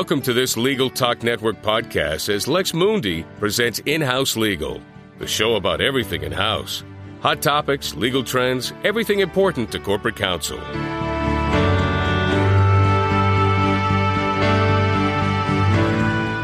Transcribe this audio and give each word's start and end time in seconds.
Welcome 0.00 0.22
to 0.22 0.32
this 0.32 0.56
Legal 0.56 0.88
Talk 0.88 1.22
Network 1.22 1.60
podcast 1.60 2.30
as 2.30 2.48
Lex 2.48 2.72
Mundi 2.72 3.22
presents 3.38 3.80
In 3.80 4.00
House 4.00 4.34
Legal, 4.34 4.80
the 5.18 5.26
show 5.26 5.56
about 5.56 5.82
everything 5.82 6.22
in 6.22 6.32
house 6.32 6.82
hot 7.20 7.42
topics, 7.42 7.94
legal 7.94 8.24
trends, 8.24 8.72
everything 8.82 9.20
important 9.20 9.70
to 9.72 9.78
corporate 9.78 10.16
counsel. 10.16 10.56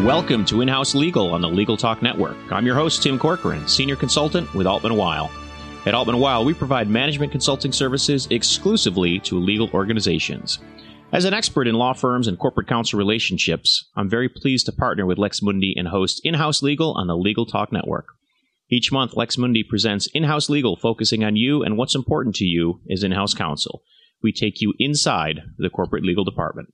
Welcome 0.04 0.44
to 0.44 0.60
In 0.60 0.68
House 0.68 0.94
Legal 0.94 1.32
on 1.32 1.40
the 1.40 1.48
Legal 1.48 1.78
Talk 1.78 2.02
Network. 2.02 2.36
I'm 2.52 2.66
your 2.66 2.74
host, 2.74 3.02
Tim 3.02 3.18
Corcoran, 3.18 3.66
Senior 3.66 3.96
Consultant 3.96 4.52
with 4.52 4.66
Altman 4.66 4.98
Weil. 4.98 5.30
At 5.86 5.94
Altman 5.94 6.18
Weil, 6.18 6.44
we 6.44 6.52
provide 6.52 6.90
management 6.90 7.32
consulting 7.32 7.72
services 7.72 8.28
exclusively 8.30 9.18
to 9.20 9.40
legal 9.40 9.70
organizations. 9.70 10.58
As 11.12 11.24
an 11.24 11.32
expert 11.32 11.68
in 11.68 11.76
law 11.76 11.92
firms 11.92 12.26
and 12.26 12.38
corporate 12.38 12.66
counsel 12.66 12.98
relationships, 12.98 13.88
I'm 13.94 14.10
very 14.10 14.28
pleased 14.28 14.66
to 14.66 14.72
partner 14.72 15.06
with 15.06 15.18
Lex 15.18 15.40
Mundi 15.40 15.72
and 15.76 15.88
host 15.88 16.20
In 16.24 16.34
House 16.34 16.62
Legal 16.62 16.94
on 16.94 17.06
the 17.06 17.16
Legal 17.16 17.46
Talk 17.46 17.72
Network. 17.72 18.06
Each 18.68 18.90
month, 18.90 19.14
Lex 19.14 19.38
Mundi 19.38 19.62
presents 19.62 20.08
In 20.12 20.24
House 20.24 20.50
Legal, 20.50 20.76
focusing 20.76 21.22
on 21.22 21.36
you 21.36 21.62
and 21.62 21.78
what's 21.78 21.94
important 21.94 22.34
to 22.36 22.44
you 22.44 22.80
as 22.90 23.04
in 23.04 23.12
house 23.12 23.34
counsel. 23.34 23.82
We 24.22 24.32
take 24.32 24.60
you 24.60 24.74
inside 24.80 25.42
the 25.58 25.70
corporate 25.70 26.02
legal 26.02 26.24
department. 26.24 26.70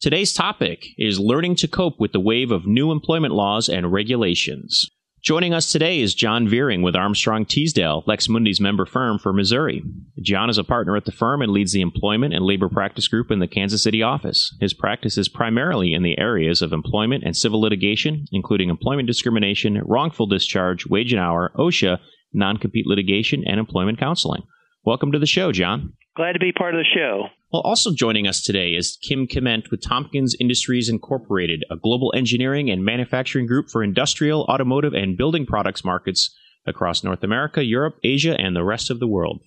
Today's 0.00 0.32
topic 0.32 0.86
is 0.96 1.18
learning 1.18 1.56
to 1.56 1.68
cope 1.68 1.98
with 1.98 2.12
the 2.12 2.20
wave 2.20 2.52
of 2.52 2.66
new 2.66 2.92
employment 2.92 3.34
laws 3.34 3.68
and 3.68 3.92
regulations. 3.92 4.88
Joining 5.24 5.54
us 5.54 5.72
today 5.72 6.00
is 6.00 6.14
John 6.14 6.46
Vering 6.46 6.82
with 6.82 6.94
Armstrong 6.94 7.46
Teasdale, 7.46 8.04
Lex 8.06 8.28
Mundi's 8.28 8.60
member 8.60 8.84
firm 8.84 9.18
for 9.18 9.32
Missouri. 9.32 9.82
John 10.20 10.50
is 10.50 10.58
a 10.58 10.64
partner 10.64 10.98
at 10.98 11.06
the 11.06 11.12
firm 11.12 11.40
and 11.40 11.50
leads 11.50 11.72
the 11.72 11.80
employment 11.80 12.34
and 12.34 12.44
labor 12.44 12.68
practice 12.68 13.08
group 13.08 13.30
in 13.30 13.38
the 13.38 13.48
Kansas 13.48 13.82
City 13.82 14.02
office. 14.02 14.54
His 14.60 14.74
practice 14.74 15.16
is 15.16 15.30
primarily 15.30 15.94
in 15.94 16.02
the 16.02 16.18
areas 16.18 16.60
of 16.60 16.74
employment 16.74 17.24
and 17.24 17.34
civil 17.34 17.62
litigation, 17.62 18.26
including 18.32 18.68
employment 18.68 19.06
discrimination, 19.06 19.80
wrongful 19.86 20.26
discharge, 20.26 20.84
wage 20.88 21.14
and 21.14 21.22
hour, 21.22 21.52
OSHA, 21.56 22.00
non 22.34 22.58
compete 22.58 22.86
litigation, 22.86 23.44
and 23.46 23.58
employment 23.58 23.98
counseling. 23.98 24.42
Welcome 24.84 25.10
to 25.12 25.18
the 25.18 25.24
show, 25.24 25.52
John. 25.52 25.94
Glad 26.16 26.34
to 26.34 26.38
be 26.38 26.52
part 26.52 26.76
of 26.76 26.78
the 26.78 26.96
show. 26.96 27.26
Well, 27.52 27.62
also 27.62 27.92
joining 27.92 28.28
us 28.28 28.40
today 28.40 28.74
is 28.74 28.98
Kim 29.02 29.26
Kmentt 29.26 29.72
with 29.72 29.82
Tomkins 29.82 30.36
Industries 30.38 30.88
Incorporated, 30.88 31.64
a 31.72 31.76
global 31.76 32.12
engineering 32.16 32.70
and 32.70 32.84
manufacturing 32.84 33.46
group 33.46 33.68
for 33.68 33.82
industrial, 33.82 34.42
automotive, 34.42 34.92
and 34.92 35.16
building 35.16 35.44
products 35.44 35.84
markets 35.84 36.32
across 36.66 37.02
North 37.02 37.24
America, 37.24 37.64
Europe, 37.64 37.96
Asia, 38.04 38.36
and 38.38 38.54
the 38.54 38.62
rest 38.62 38.90
of 38.90 39.00
the 39.00 39.08
world. 39.08 39.40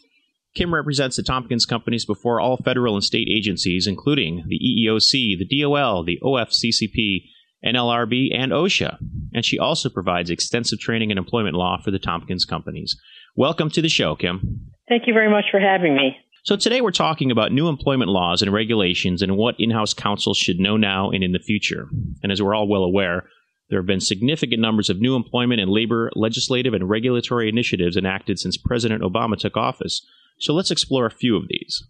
Kim 0.56 0.74
represents 0.74 1.16
the 1.16 1.24
Tomkins 1.24 1.66
companies 1.66 2.06
before 2.06 2.42
all 2.42 2.58
federal 2.58 2.96
and 2.96 3.04
state 3.04 3.30
agencies, 3.32 3.88
including 3.88 4.44
the 4.48 4.60
EEOC, 4.60 5.38
the 5.38 5.62
DOL, 5.62 6.04
the 6.04 6.20
OFCCP, 6.22 7.30
NLRB, 7.64 8.28
and 8.36 8.52
OSHA. 8.52 8.98
And 9.34 9.46
she 9.46 9.58
also 9.58 9.90
provides 9.90 10.30
extensive 10.30 10.80
training 10.80 11.12
in 11.12 11.18
employment 11.18 11.56
law 11.56 11.80
for 11.82 11.92
the 11.92 12.00
Tomkins 12.00 12.44
companies. 12.44 13.00
Welcome 13.38 13.70
to 13.70 13.82
the 13.82 13.90
show, 13.90 14.16
Kim. 14.16 14.72
Thank 14.90 15.04
you 15.06 15.14
very 15.14 15.30
much 15.30 15.46
for 15.52 15.60
having 15.60 15.96
me. 15.96 16.18
So, 16.48 16.56
today 16.56 16.80
we're 16.80 16.92
talking 16.92 17.30
about 17.30 17.52
new 17.52 17.68
employment 17.68 18.10
laws 18.10 18.42
and 18.42 18.54
regulations 18.54 19.22
and 19.22 19.36
what 19.36 19.56
in 19.60 19.70
house 19.70 19.94
counsel 19.94 20.34
should 20.34 20.62
know 20.62 20.78
now 20.78 21.10
and 21.12 21.22
in 21.22 21.34
the 21.34 21.40
future. 21.40 21.90
And 22.24 22.32
as 22.32 22.42
we're 22.42 22.56
all 22.56 22.70
well 22.70 22.86
aware, 22.86 23.28
there 23.70 23.80
have 23.80 23.86
been 23.86 24.00
significant 24.00 24.62
numbers 24.62 24.90
of 24.90 25.02
new 25.02 25.18
employment 25.18 25.60
and 25.60 25.70
labor 25.70 26.10
legislative 26.16 26.74
and 26.74 26.90
regulatory 26.90 27.50
initiatives 27.50 27.98
enacted 27.98 28.40
since 28.40 28.56
President 28.56 29.04
Obama 29.04 29.38
took 29.38 29.58
office. 29.58 30.08
So, 30.40 30.54
let's 30.54 30.72
explore 30.72 31.06
a 31.06 31.12
few 31.12 31.36
of 31.36 31.50
these. 31.50 31.84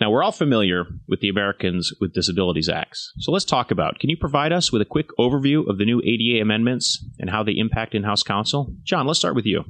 Now, 0.00 0.10
we're 0.10 0.22
all 0.22 0.32
familiar 0.32 0.86
with 1.06 1.20
the 1.20 1.28
Americans 1.28 1.92
with 2.00 2.14
Disabilities 2.14 2.70
Acts. 2.70 3.12
So, 3.18 3.30
let's 3.30 3.44
talk 3.44 3.70
about 3.70 3.98
can 3.98 4.08
you 4.08 4.16
provide 4.16 4.52
us 4.54 4.72
with 4.72 4.80
a 4.80 4.86
quick 4.86 5.08
overview 5.18 5.68
of 5.68 5.76
the 5.76 5.84
new 5.84 6.00
ADA 6.00 6.40
amendments 6.40 7.04
and 7.18 7.28
how 7.28 7.42
they 7.42 7.52
impact 7.52 7.94
in 7.94 8.04
house 8.04 8.22
counsel? 8.22 8.74
John, 8.84 9.06
let's 9.06 9.18
start 9.18 9.34
with 9.34 9.44
you. 9.44 9.64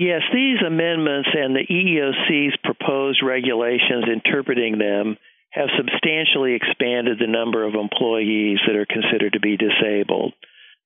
Yes, 0.00 0.22
these 0.32 0.56
amendments 0.66 1.28
and 1.34 1.54
the 1.54 1.66
EEOC's 1.68 2.56
proposed 2.64 3.20
regulations 3.22 4.08
interpreting 4.08 4.78
them 4.78 5.18
have 5.50 5.68
substantially 5.76 6.54
expanded 6.54 7.18
the 7.18 7.26
number 7.26 7.66
of 7.66 7.74
employees 7.74 8.60
that 8.66 8.76
are 8.76 8.86
considered 8.86 9.34
to 9.34 9.40
be 9.40 9.58
disabled. 9.58 10.32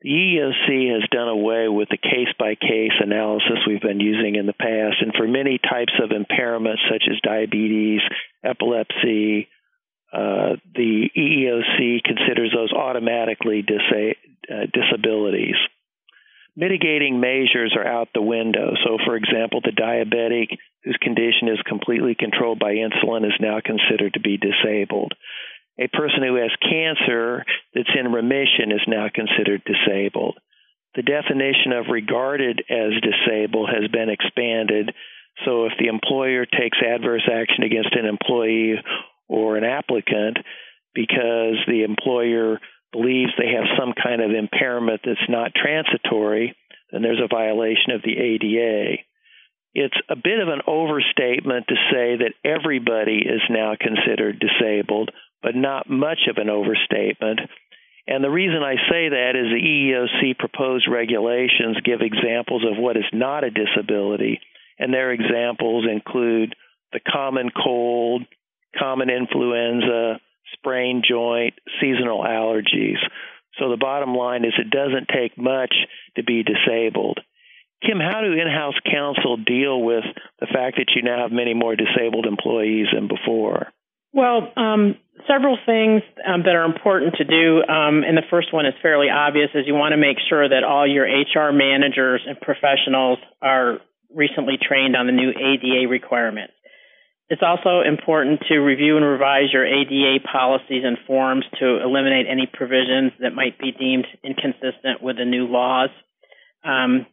The 0.03 0.11
EEOC 0.11 0.99
has 0.99 1.09
done 1.13 1.29
away 1.29 1.69
with 1.69 1.91
the 1.91 1.97
case 1.97 2.35
by 2.41 2.57
case 2.57 2.99
analysis 2.99 3.63
we've 3.69 3.81
been 3.81 4.01
using 4.01 4.35
in 4.35 4.47
the 4.47 4.53
past, 4.53 4.97
and 5.01 5.15
for 5.15 5.29
many 5.29 5.59
types 5.63 5.95
of 6.03 6.11
impairments 6.11 6.83
such 6.91 7.05
as 7.09 7.21
diabetes, 7.23 8.01
epilepsy, 8.43 9.47
uh, 10.13 10.59
the 10.75 11.09
EEOC 11.17 12.03
considers 12.03 12.51
those 12.53 12.73
automatically 12.73 13.63
disa- 13.63 14.19
uh, 14.51 14.67
disabilities 14.75 15.55
mitigating 16.57 17.21
measures 17.21 17.75
are 17.77 17.87
out 17.87 18.09
the 18.15 18.23
window. 18.23 18.75
So, 18.85 18.99
for 19.05 19.17
example, 19.17 19.61
the 19.63 19.73
diabetic 19.73 20.59
whose 20.85 20.97
condition 21.01 21.49
is 21.49 21.61
completely 21.67 22.15
controlled 22.19 22.59
by 22.59 22.75
insulin 22.75 23.27
is 23.27 23.39
now 23.41 23.61
considered 23.65 24.15
to 24.15 24.21
be 24.21 24.39
disabled. 24.39 25.13
A 25.79 25.89
person 25.89 26.23
who 26.23 26.37
has 26.37 26.53
cancer 26.63 27.45
that's 27.75 27.91
in 27.99 28.13
remission 28.13 28.71
is 28.71 28.83
now 28.87 29.09
considered 29.13 29.63
disabled. 29.65 30.39
The 30.95 31.03
definition 31.03 31.73
of 31.73 31.87
regarded 31.91 32.63
as 32.71 32.93
disabled 33.03 33.71
has 33.71 33.91
been 33.91 34.09
expanded. 34.09 34.95
So, 35.45 35.67
if 35.67 35.73
the 35.79 35.89
employer 35.89 36.47
takes 36.47 36.79
adverse 36.79 37.29
action 37.31 37.65
against 37.65 37.97
an 37.97 38.07
employee 38.07 38.77
or 39.29 39.57
an 39.57 39.65
applicant 39.65 40.39
because 40.95 41.59
the 41.67 41.83
employer 41.83 42.61
believes 42.95 43.33
they 43.37 43.53
have 43.59 43.77
some 43.79 43.93
kind 43.93 44.23
of 44.23 44.31
impairment 44.31 45.01
that's 45.05 45.29
not 45.29 45.53
transitory, 45.55 46.55
then 46.93 47.03
there's 47.03 47.21
a 47.23 47.29
violation 47.29 47.91
of 47.91 48.03
the 48.03 48.17
ADA. 48.17 49.03
It's 49.75 49.97
a 50.09 50.15
bit 50.15 50.39
of 50.39 50.49
an 50.49 50.63
overstatement 50.69 51.67
to 51.67 51.75
say 51.91 52.23
that 52.23 52.39
everybody 52.45 53.19
is 53.19 53.43
now 53.51 53.75
considered 53.75 54.39
disabled, 54.39 55.11
but 55.43 55.57
not 55.57 55.91
much 55.91 56.31
of 56.31 56.37
an 56.39 56.49
overstatement. 56.49 57.41
And 58.07 58.23
the 58.23 58.31
reason 58.31 58.63
I 58.63 58.77
say 58.89 59.09
that 59.09 59.33
is 59.35 59.51
the 59.51 59.59
EEOC 59.59 60.39
proposed 60.39 60.87
regulations 60.89 61.79
give 61.85 62.01
examples 62.01 62.63
of 62.63 62.79
what 62.79 62.97
is 62.97 63.11
not 63.13 63.43
a 63.43 63.51
disability, 63.51 64.41
and 64.79 64.95
their 64.95 65.11
examples 65.11 65.87
include 65.91 66.55
the 66.93 67.01
common 67.01 67.51
cold, 67.51 68.23
common 68.79 69.11
influenza, 69.11 70.21
sprained 70.55 71.05
joint, 71.09 71.55
seasonal 71.81 72.23
allergies. 72.23 72.99
So 73.59 73.71
the 73.71 73.77
bottom 73.77 74.15
line 74.15 74.45
is 74.45 74.53
it 74.59 74.71
doesn't 74.71 75.09
take 75.09 75.39
much 75.39 75.75
to 76.17 76.25
be 76.25 76.43
disabled. 76.43 77.21
Kim, 77.87 78.01
how 78.01 78.23
do 78.23 78.33
in 78.33 78.49
house 78.49 78.75
counsel 78.91 79.37
deal 79.37 79.83
with 79.83 80.05
the 80.41 80.47
fact 80.47 80.77
that 80.77 80.93
you 80.97 81.03
now 81.03 81.23
have 81.23 81.33
many 81.33 81.55
more 81.55 81.77
disabled 81.77 82.27
employees 82.27 82.87
than 82.93 83.09
before? 83.09 83.69
Well, 84.13 84.53
um, 84.57 84.97
several 85.27 85.59
things 85.67 86.03
um, 86.25 86.43
that 86.45 86.55
are 86.55 86.65
important 86.65 87.17
to 87.17 87.25
do. 87.25 87.59
Um, 87.67 88.07
and 88.07 88.17
the 88.17 88.23
first 88.31 88.55
one 88.55 88.65
is 88.65 88.75
fairly 88.81 89.09
obvious 89.11 89.51
is 89.55 89.67
you 89.67 89.75
want 89.75 89.93
to 89.93 89.99
make 89.99 90.17
sure 90.29 90.49
that 90.49 90.65
all 90.65 90.87
your 90.87 91.05
HR 91.05 91.53
managers 91.53 92.23
and 92.27 92.41
professionals 92.41 93.19
are 93.43 93.79
recently 94.15 94.55
trained 94.57 94.97
on 94.97 95.07
the 95.07 95.13
new 95.13 95.31
ADA 95.31 95.89
requirements. 95.89 96.55
It's 97.31 97.43
also 97.43 97.81
important 97.81 98.41
to 98.49 98.59
review 98.59 98.97
and 98.97 99.07
revise 99.07 99.49
your 99.53 99.65
ADA 99.65 100.21
policies 100.31 100.85
and 100.85 100.99
forms 101.07 101.45
to 101.59 101.81
eliminate 101.83 102.27
any 102.29 102.47
provisions 102.53 103.13
that 103.21 103.35
might 103.35 103.59
be 103.59 103.73
deemed 103.73 104.07
inconsistent 104.23 105.01
with 105.01 105.17
the 105.17 105.25
new 105.25 105.47
laws. 105.47 105.89
Um, 106.63 107.07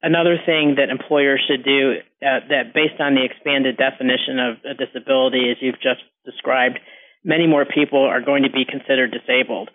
another 0.00 0.38
thing 0.46 0.76
that 0.78 0.90
employers 0.90 1.42
should 1.42 1.64
do 1.64 1.98
uh, 2.22 2.46
that 2.48 2.72
based 2.72 3.00
on 3.00 3.14
the 3.14 3.24
expanded 3.24 3.76
definition 3.76 4.38
of 4.38 4.50
a 4.62 4.74
disability 4.78 5.50
as 5.50 5.56
you've 5.60 5.82
just 5.82 6.06
described, 6.24 6.78
many 7.24 7.48
more 7.48 7.66
people 7.66 8.04
are 8.04 8.22
going 8.22 8.44
to 8.44 8.50
be 8.50 8.64
considered 8.64 9.10
disabled. 9.10 9.70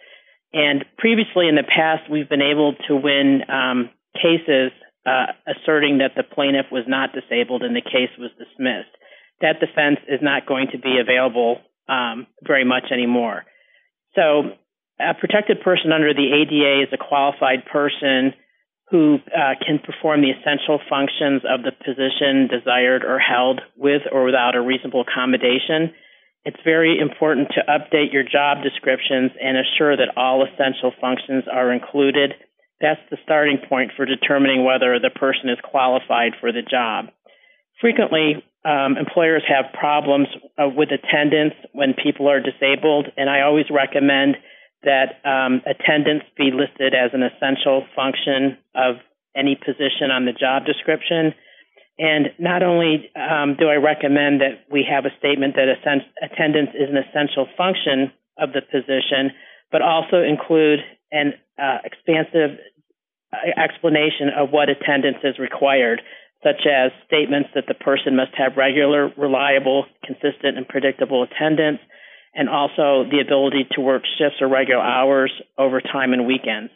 And 0.53 0.85
previously 0.97 1.49
in 1.49 1.55
the 1.55 1.67
past, 1.67 2.09
we've 2.09 2.29
been 2.29 2.45
able 2.45 2.75
to 2.87 2.95
win 2.95 3.41
um, 3.51 3.89
cases 4.15 4.71
uh, 5.05 5.35
asserting 5.43 5.97
that 5.97 6.15
the 6.15 6.23
plaintiff 6.23 6.67
was 6.71 6.85
not 6.87 7.11
disabled 7.11 7.63
and 7.63 7.75
the 7.75 7.83
case 7.83 8.15
was 8.17 8.31
dismissed 8.39 8.95
that 9.43 9.59
defense 9.59 9.99
is 10.07 10.23
not 10.23 10.47
going 10.47 10.71
to 10.71 10.79
be 10.79 10.97
available 10.97 11.59
um, 11.87 12.25
very 12.41 12.63
much 12.63 12.85
anymore. 12.91 13.43
So, 14.15 14.55
a 14.99 15.13
protected 15.13 15.59
person 15.61 15.91
under 15.91 16.13
the 16.13 16.31
ADA 16.31 16.87
is 16.87 16.89
a 16.93 16.97
qualified 16.97 17.65
person 17.65 18.33
who 18.89 19.17
uh, 19.35 19.57
can 19.59 19.79
perform 19.79 20.21
the 20.21 20.31
essential 20.31 20.79
functions 20.87 21.41
of 21.43 21.65
the 21.65 21.73
position 21.73 22.47
desired 22.47 23.03
or 23.03 23.19
held 23.19 23.59
with 23.75 24.03
or 24.11 24.23
without 24.23 24.55
a 24.55 24.61
reasonable 24.61 25.01
accommodation. 25.01 25.91
It's 26.45 26.61
very 26.63 26.99
important 26.99 27.49
to 27.55 27.65
update 27.67 28.13
your 28.13 28.23
job 28.23 28.61
descriptions 28.61 29.31
and 29.41 29.57
assure 29.57 29.97
that 29.97 30.15
all 30.15 30.45
essential 30.45 30.93
functions 31.01 31.45
are 31.51 31.73
included. 31.73 32.35
That's 32.79 33.01
the 33.09 33.17
starting 33.23 33.57
point 33.67 33.91
for 33.97 34.05
determining 34.05 34.63
whether 34.63 34.99
the 34.99 35.09
person 35.09 35.49
is 35.49 35.57
qualified 35.63 36.33
for 36.39 36.51
the 36.51 36.61
job. 36.61 37.09
Frequently, 37.83 38.41
um, 38.63 38.95
employers 38.95 39.43
have 39.49 39.65
problems 39.77 40.29
uh, 40.57 40.69
with 40.71 40.87
attendance 40.87 41.53
when 41.73 41.93
people 41.93 42.29
are 42.31 42.39
disabled, 42.39 43.07
and 43.17 43.29
I 43.29 43.41
always 43.41 43.65
recommend 43.69 44.37
that 44.83 45.19
um, 45.27 45.59
attendance 45.67 46.23
be 46.37 46.51
listed 46.55 46.95
as 46.95 47.11
an 47.11 47.23
essential 47.23 47.83
function 47.93 48.55
of 48.73 49.03
any 49.35 49.59
position 49.59 50.15
on 50.15 50.23
the 50.23 50.31
job 50.31 50.63
description. 50.63 51.35
And 51.99 52.31
not 52.39 52.63
only 52.63 53.11
um, 53.19 53.57
do 53.59 53.67
I 53.67 53.75
recommend 53.75 54.39
that 54.39 54.63
we 54.71 54.87
have 54.87 55.03
a 55.03 55.11
statement 55.19 55.55
that 55.55 55.67
attendance 55.67 56.69
is 56.79 56.87
an 56.87 56.95
essential 56.95 57.51
function 57.57 58.13
of 58.39 58.53
the 58.55 58.61
position, 58.63 59.35
but 59.73 59.81
also 59.81 60.23
include 60.23 60.79
an 61.11 61.33
uh, 61.59 61.83
expansive 61.83 62.63
uh, 63.33 63.59
explanation 63.59 64.31
of 64.31 64.51
what 64.51 64.69
attendance 64.69 65.19
is 65.25 65.37
required, 65.37 66.01
such 66.43 66.67
as 66.67 66.91
statements 67.07 67.49
that 67.55 67.65
the 67.67 67.73
person 67.73 68.15
must 68.15 68.31
have 68.37 68.57
regular, 68.57 69.09
reliable, 69.17 69.85
consistent, 70.03 70.57
and 70.57 70.67
predictable 70.67 71.23
attendance, 71.23 71.79
and 72.35 72.49
also 72.49 73.05
the 73.09 73.23
ability 73.25 73.65
to 73.71 73.81
work 73.81 74.03
shifts 74.17 74.41
or 74.41 74.49
regular 74.49 74.81
hours, 74.81 75.31
overtime, 75.57 76.13
and 76.13 76.27
weekends. 76.27 76.71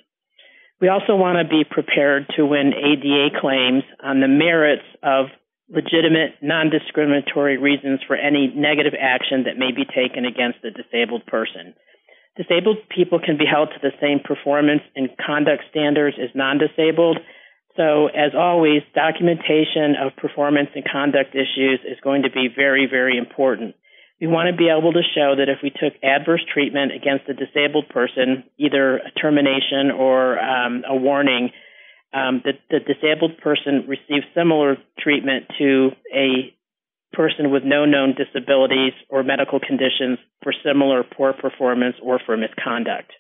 We 0.80 0.90
also 0.90 1.16
want 1.16 1.42
to 1.42 1.50
be 1.50 1.64
prepared 1.66 2.28
to 2.38 2.46
win 2.46 2.74
ADA 2.74 3.40
claims 3.42 3.84
on 4.04 4.22
the 4.22 4.28
merits 4.28 4.86
of 5.02 5.28
legitimate, 5.70 6.38
non 6.42 6.70
discriminatory 6.70 7.58
reasons 7.58 8.00
for 8.06 8.16
any 8.16 8.54
negative 8.56 8.94
action 8.94 9.46
that 9.46 9.58
may 9.58 9.72
be 9.72 9.86
taken 9.86 10.26
against 10.26 10.64
a 10.64 10.72
disabled 10.72 11.26
person. 11.26 11.74
Disabled 12.38 12.78
people 12.94 13.20
can 13.20 13.38
be 13.38 13.50
held 13.50 13.70
to 13.70 13.82
the 13.82 13.98
same 14.00 14.20
performance 14.24 14.86
and 14.96 15.10
conduct 15.18 15.64
standards 15.72 16.18
as 16.22 16.30
non 16.36 16.60
disabled. 16.60 17.18
So, 17.78 18.08
as 18.08 18.34
always, 18.36 18.82
documentation 18.96 19.96
of 20.02 20.18
performance 20.18 20.70
and 20.74 20.84
conduct 20.84 21.36
issues 21.36 21.80
is 21.86 22.00
going 22.04 22.24
to 22.24 22.32
be 22.32 22.50
very, 22.54 22.88
very 22.90 23.18
important. 23.18 23.76
We 24.20 24.26
want 24.26 24.50
to 24.50 24.58
be 24.58 24.68
able 24.68 24.94
to 24.94 25.04
show 25.14 25.36
that 25.38 25.48
if 25.48 25.60
we 25.62 25.70
took 25.70 25.94
adverse 26.02 26.42
treatment 26.52 26.92
against 26.92 27.30
a 27.30 27.38
disabled 27.38 27.88
person, 27.90 28.44
either 28.58 28.98
a 28.98 29.12
termination 29.12 29.92
or 29.96 30.40
um, 30.40 30.84
a 30.90 30.96
warning, 30.96 31.52
um, 32.14 32.42
that 32.46 32.58
the 32.72 32.80
disabled 32.80 33.38
person 33.38 33.86
receives 33.88 34.26
similar 34.34 34.78
treatment 34.98 35.46
to 35.60 35.92
a 36.12 36.52
person 37.14 37.52
with 37.52 37.62
no 37.64 37.86
known 37.86 38.16
disabilities 38.18 38.94
or 39.08 39.22
medical 39.22 39.60
conditions 39.60 40.18
for 40.42 40.52
similar 40.66 41.04
poor 41.04 41.34
performance 41.34 41.96
or 42.02 42.20
for 42.26 42.36
misconduct. 42.36 43.12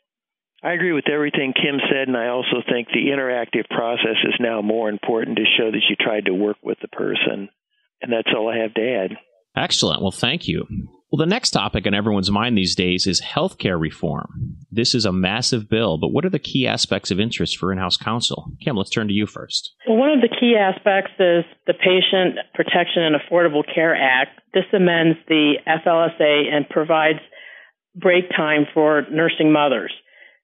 I 0.63 0.73
agree 0.73 0.91
with 0.91 1.09
everything 1.09 1.53
Kim 1.53 1.79
said, 1.89 2.07
and 2.07 2.17
I 2.17 2.27
also 2.29 2.63
think 2.67 2.87
the 2.87 3.11
interactive 3.11 3.69
process 3.69 4.17
is 4.23 4.33
now 4.39 4.61
more 4.61 4.89
important 4.89 5.37
to 5.37 5.43
show 5.57 5.69
that 5.69 5.83
you 5.89 5.95
tried 5.95 6.25
to 6.25 6.33
work 6.33 6.57
with 6.63 6.79
the 6.81 6.87
person. 6.87 7.49
And 8.01 8.11
that's 8.11 8.29
all 8.35 8.49
I 8.49 8.57
have 8.57 8.73
to 8.73 8.81
add. 8.81 9.17
Excellent. 9.55 10.01
Well, 10.01 10.11
thank 10.11 10.47
you. 10.47 10.65
Well, 11.11 11.25
the 11.25 11.25
next 11.25 11.51
topic 11.51 11.87
on 11.87 11.93
everyone's 11.93 12.29
mind 12.29 12.57
these 12.57 12.75
days 12.75 13.07
is 13.07 13.21
healthcare 13.21 13.79
reform. 13.79 14.57
This 14.69 14.93
is 14.93 15.05
a 15.05 15.11
massive 15.13 15.69
bill, 15.69 15.97
but 15.97 16.09
what 16.09 16.25
are 16.25 16.29
the 16.29 16.37
key 16.37 16.67
aspects 16.67 17.11
of 17.11 17.19
interest 17.19 17.57
for 17.57 17.71
in 17.71 17.77
house 17.77 17.95
counsel? 17.95 18.51
Kim, 18.61 18.75
let's 18.75 18.89
turn 18.89 19.07
to 19.07 19.13
you 19.13 19.25
first. 19.25 19.73
Well, 19.87 19.97
one 19.97 20.09
of 20.09 20.21
the 20.21 20.35
key 20.39 20.55
aspects 20.59 21.11
is 21.17 21.45
the 21.65 21.73
Patient 21.73 22.39
Protection 22.53 23.03
and 23.03 23.15
Affordable 23.15 23.63
Care 23.73 23.95
Act. 23.95 24.41
This 24.53 24.65
amends 24.73 25.17
the 25.29 25.53
FLSA 25.65 26.53
and 26.53 26.67
provides 26.67 27.19
break 27.95 28.29
time 28.35 28.65
for 28.73 29.03
nursing 29.09 29.53
mothers. 29.53 29.93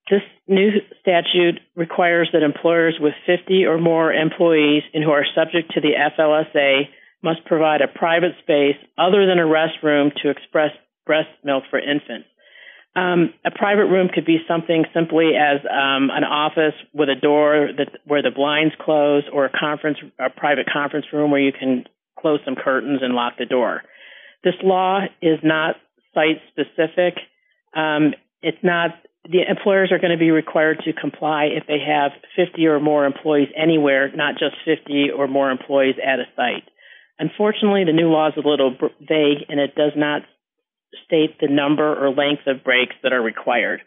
This 0.09 0.21
new 0.47 0.69
statute 0.99 1.59
requires 1.75 2.29
that 2.33 2.43
employers 2.43 2.97
with 2.99 3.13
50 3.25 3.65
or 3.65 3.77
more 3.77 4.11
employees 4.11 4.83
and 4.93 5.03
who 5.03 5.11
are 5.11 5.25
subject 5.33 5.71
to 5.73 5.81
the 5.81 5.93
FLSA 5.95 6.89
must 7.23 7.45
provide 7.45 7.81
a 7.81 7.87
private 7.87 8.33
space 8.41 8.75
other 8.97 9.25
than 9.25 9.39
a 9.39 9.47
restroom 9.47 10.13
to 10.21 10.29
express 10.29 10.71
breast 11.05 11.29
milk 11.43 11.63
for 11.69 11.79
infants. 11.79 12.27
Um, 12.95 13.33
a 13.43 13.49
private 13.49 13.85
room 13.85 14.09
could 14.13 14.25
be 14.25 14.37
something 14.47 14.85
simply 14.93 15.31
as 15.35 15.61
um, 15.65 16.11
an 16.11 16.23
office 16.23 16.75
with 16.93 17.09
a 17.09 17.15
door 17.19 17.69
that 17.75 17.99
where 18.05 18.21
the 18.21 18.29
blinds 18.29 18.75
close, 18.79 19.23
or 19.33 19.45
a 19.45 19.49
conference, 19.49 19.97
a 20.19 20.29
private 20.29 20.67
conference 20.71 21.07
room 21.11 21.31
where 21.31 21.41
you 21.41 21.51
can 21.51 21.85
close 22.19 22.39
some 22.45 22.55
curtains 22.55 22.99
and 23.01 23.15
lock 23.15 23.33
the 23.39 23.45
door. 23.45 23.81
This 24.43 24.53
law 24.61 24.99
is 25.21 25.39
not 25.43 25.77
site 26.13 26.41
specific. 26.49 27.15
Um, 27.75 28.13
it's 28.43 28.61
not 28.61 28.91
the 29.29 29.39
employers 29.47 29.91
are 29.91 29.99
going 29.99 30.11
to 30.11 30.17
be 30.17 30.31
required 30.31 30.81
to 30.85 30.93
comply 30.93 31.45
if 31.45 31.65
they 31.65 31.79
have 31.79 32.11
50 32.35 32.65
or 32.67 32.79
more 32.79 33.05
employees 33.05 33.47
anywhere, 33.55 34.11
not 34.13 34.35
just 34.37 34.55
50 34.65 35.11
or 35.15 35.27
more 35.27 35.49
employees 35.49 35.95
at 36.03 36.19
a 36.19 36.25
site. 36.35 36.67
Unfortunately, 37.19 37.85
the 37.85 37.93
new 37.93 38.09
law 38.09 38.27
is 38.27 38.33
a 38.35 38.47
little 38.47 38.75
vague 38.99 39.45
and 39.47 39.59
it 39.59 39.75
does 39.75 39.93
not 39.95 40.23
state 41.05 41.39
the 41.39 41.47
number 41.47 41.95
or 41.95 42.09
length 42.09 42.43
of 42.47 42.63
breaks 42.63 42.95
that 43.01 43.13
are 43.13 43.21
required. 43.21 43.81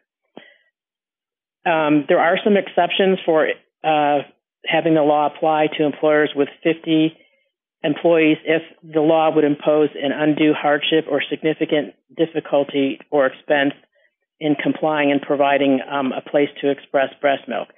Um, 1.67 2.07
there 2.09 2.21
are 2.21 2.39
some 2.43 2.57
exceptions 2.57 3.19
for 3.27 3.49
uh, 3.85 4.19
having 4.65 4.95
the 4.95 5.03
law 5.03 5.27
apply 5.27 5.67
to 5.77 5.85
employers 5.85 6.31
with 6.35 6.49
50 6.63 7.17
employees 7.83 8.39
if 8.45 8.63
the 8.83 9.01
law 9.01 9.35
would 9.35 9.45
impose 9.45 9.91
an 9.95 10.13
undue 10.13 10.55
hardship 10.55 11.07
or 11.11 11.23
significant 11.29 11.95
difficulty 12.17 13.01
or 13.11 13.27
expense 13.27 13.75
in 14.41 14.55
complying 14.55 15.11
and 15.11 15.21
providing 15.23 15.81
um, 15.91 16.13
a 16.13 16.21
place 16.29 16.49
to 16.61 16.71
express 16.71 17.09
breast 17.21 17.43
milk. 17.49 17.69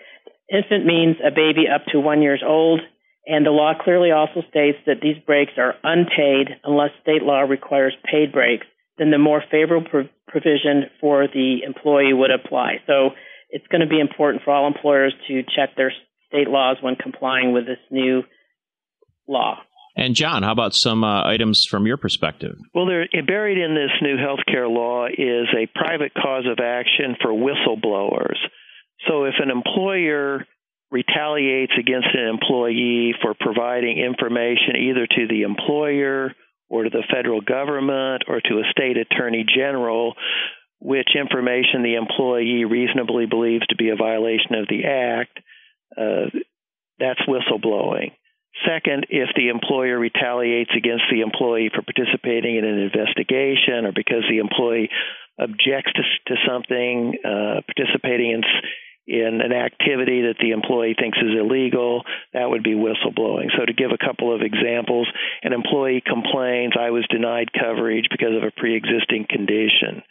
Infant 0.50 0.87
means 0.87 1.16
a 1.25 1.31
baby 1.31 1.66
up 1.72 1.84
to 1.93 2.00
one 2.00 2.22
years 2.22 2.43
old 2.46 2.81
and 3.28 3.44
the 3.44 3.50
law 3.50 3.75
clearly 3.78 4.10
also 4.10 4.40
states 4.49 4.78
that 4.87 5.02
these 5.02 5.22
breaks 5.26 5.52
are 5.58 5.75
unpaid 5.84 6.49
unless 6.64 6.90
state 7.02 7.22
law 7.22 7.40
requires 7.40 7.93
paid 8.10 8.32
breaks, 8.32 8.66
then 8.96 9.10
the 9.10 9.19
more 9.19 9.44
favorable 9.50 10.08
provision 10.26 10.84
for 10.99 11.28
the 11.28 11.58
employee 11.64 12.14
would 12.14 12.31
apply. 12.31 12.81
So 12.87 13.11
it's 13.50 13.66
going 13.70 13.82
to 13.82 13.87
be 13.87 14.00
important 14.00 14.43
for 14.43 14.52
all 14.52 14.66
employers 14.66 15.12
to 15.28 15.43
check 15.43 15.76
their 15.76 15.93
state 16.26 16.49
laws 16.49 16.78
when 16.81 16.96
complying 16.96 17.52
with 17.52 17.66
this 17.66 17.78
new 17.90 18.22
law. 19.28 19.58
And 19.99 20.15
John, 20.15 20.45
how 20.45 20.53
about 20.53 20.77
some 20.77 21.03
uh, 21.03 21.25
items 21.25 21.65
from 21.65 21.85
your 21.85 21.97
perspective? 21.97 22.56
Well, 22.73 22.87
there, 22.87 23.09
buried 23.27 23.59
in 23.59 23.75
this 23.75 23.91
new 24.00 24.17
health 24.17 24.39
care 24.47 24.69
law 24.69 25.06
is 25.06 25.49
a 25.53 25.67
private 25.75 26.12
cause 26.15 26.45
of 26.47 26.61
action 26.62 27.17
for 27.21 27.33
whistleblowers. 27.33 28.39
So 29.09 29.25
if 29.25 29.35
an 29.43 29.50
employer 29.50 30.47
retaliates 30.93 31.73
against 31.77 32.06
an 32.15 32.29
employee 32.29 33.12
for 33.21 33.35
providing 33.35 33.99
information 33.99 34.77
either 34.77 35.07
to 35.07 35.26
the 35.28 35.43
employer 35.43 36.33
or 36.69 36.85
to 36.85 36.90
the 36.90 37.02
federal 37.12 37.40
government 37.40 38.23
or 38.28 38.40
to 38.40 38.59
a 38.61 38.71
state 38.71 38.97
attorney 38.97 39.45
general, 39.52 40.14
which 40.78 41.09
information 41.19 41.83
the 41.83 41.97
employee 41.97 42.64
reasonably 42.64 43.26
believes 43.26 43.67
to 43.67 43.75
be 43.75 43.88
a 43.88 43.97
violation 43.97 44.55
of 44.55 44.69
the 44.69 44.85
act, 44.85 45.40
uh, 45.97 46.31
that's 47.00 47.21
whistleblowing. 47.26 48.12
Second, 48.67 49.07
if 49.11 49.31
the 49.37 49.49
employer 49.49 49.99
retaliates 49.99 50.71
against 50.77 51.05
the 51.11 51.21
employee 51.21 51.71
for 51.75 51.83
participating 51.83 52.57
in 52.57 52.65
an 52.65 52.79
investigation 52.79 53.87
or 53.87 53.93
because 53.93 54.25
the 54.29 54.38
employee 54.38 54.91
objects 55.38 55.93
to, 55.95 56.03
to 56.27 56.35
something, 56.47 57.15
uh, 57.25 57.61
participating 57.67 58.33
in 58.33 58.43
in 59.09 59.41
an 59.41 59.53
activity 59.53 60.29
that 60.29 60.37
the 60.38 60.50
employee 60.50 60.93
thinks 60.93 61.17
is 61.17 61.33
illegal, 61.33 62.05
that 62.35 62.45
would 62.45 62.62
be 62.62 62.77
whistleblowing. 62.77 63.49
So, 63.57 63.65
to 63.65 63.73
give 63.73 63.91
a 63.91 63.97
couple 63.97 64.35
of 64.35 64.43
examples, 64.43 65.09
an 65.43 65.55
employee 65.55 66.03
complains, 66.05 66.75
I 66.79 66.91
was 66.91 67.09
denied 67.09 67.49
coverage 67.59 68.05
because 68.11 68.37
of 68.37 68.43
a 68.43 68.53
pre 68.53 68.77
existing 68.77 69.25
condition. 69.31 70.05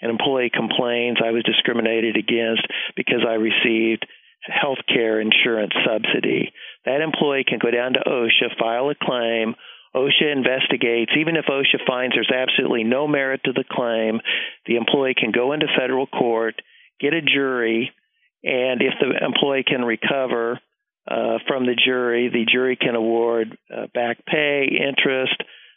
An 0.00 0.10
employee 0.10 0.52
complains, 0.54 1.18
I 1.18 1.32
was 1.32 1.42
discriminated 1.42 2.16
against 2.16 2.62
because 2.94 3.26
I 3.26 3.34
received 3.34 4.06
health 4.46 4.78
care 4.88 5.20
insurance 5.20 5.72
subsidy. 5.86 6.52
That 6.84 7.00
employee 7.00 7.44
can 7.46 7.58
go 7.58 7.70
down 7.70 7.94
to 7.94 8.00
OSHA, 8.00 8.58
file 8.58 8.90
a 8.90 8.94
claim. 8.94 9.54
OSHA 9.94 10.32
investigates. 10.32 11.12
Even 11.18 11.36
if 11.36 11.46
OSHA 11.46 11.86
finds 11.86 12.14
there's 12.14 12.30
absolutely 12.30 12.84
no 12.84 13.06
merit 13.06 13.42
to 13.44 13.52
the 13.52 13.64
claim, 13.70 14.20
the 14.66 14.76
employee 14.76 15.14
can 15.16 15.30
go 15.30 15.52
into 15.52 15.66
federal 15.78 16.06
court, 16.06 16.60
get 17.00 17.14
a 17.14 17.22
jury, 17.22 17.92
and 18.42 18.82
if 18.82 18.94
the 19.00 19.24
employee 19.24 19.64
can 19.66 19.82
recover 19.82 20.60
uh, 21.10 21.38
from 21.46 21.66
the 21.66 21.76
jury, 21.76 22.28
the 22.28 22.44
jury 22.50 22.76
can 22.76 22.94
award 22.94 23.56
uh, 23.72 23.86
back 23.94 24.24
pay, 24.26 24.64
interest. 24.64 25.36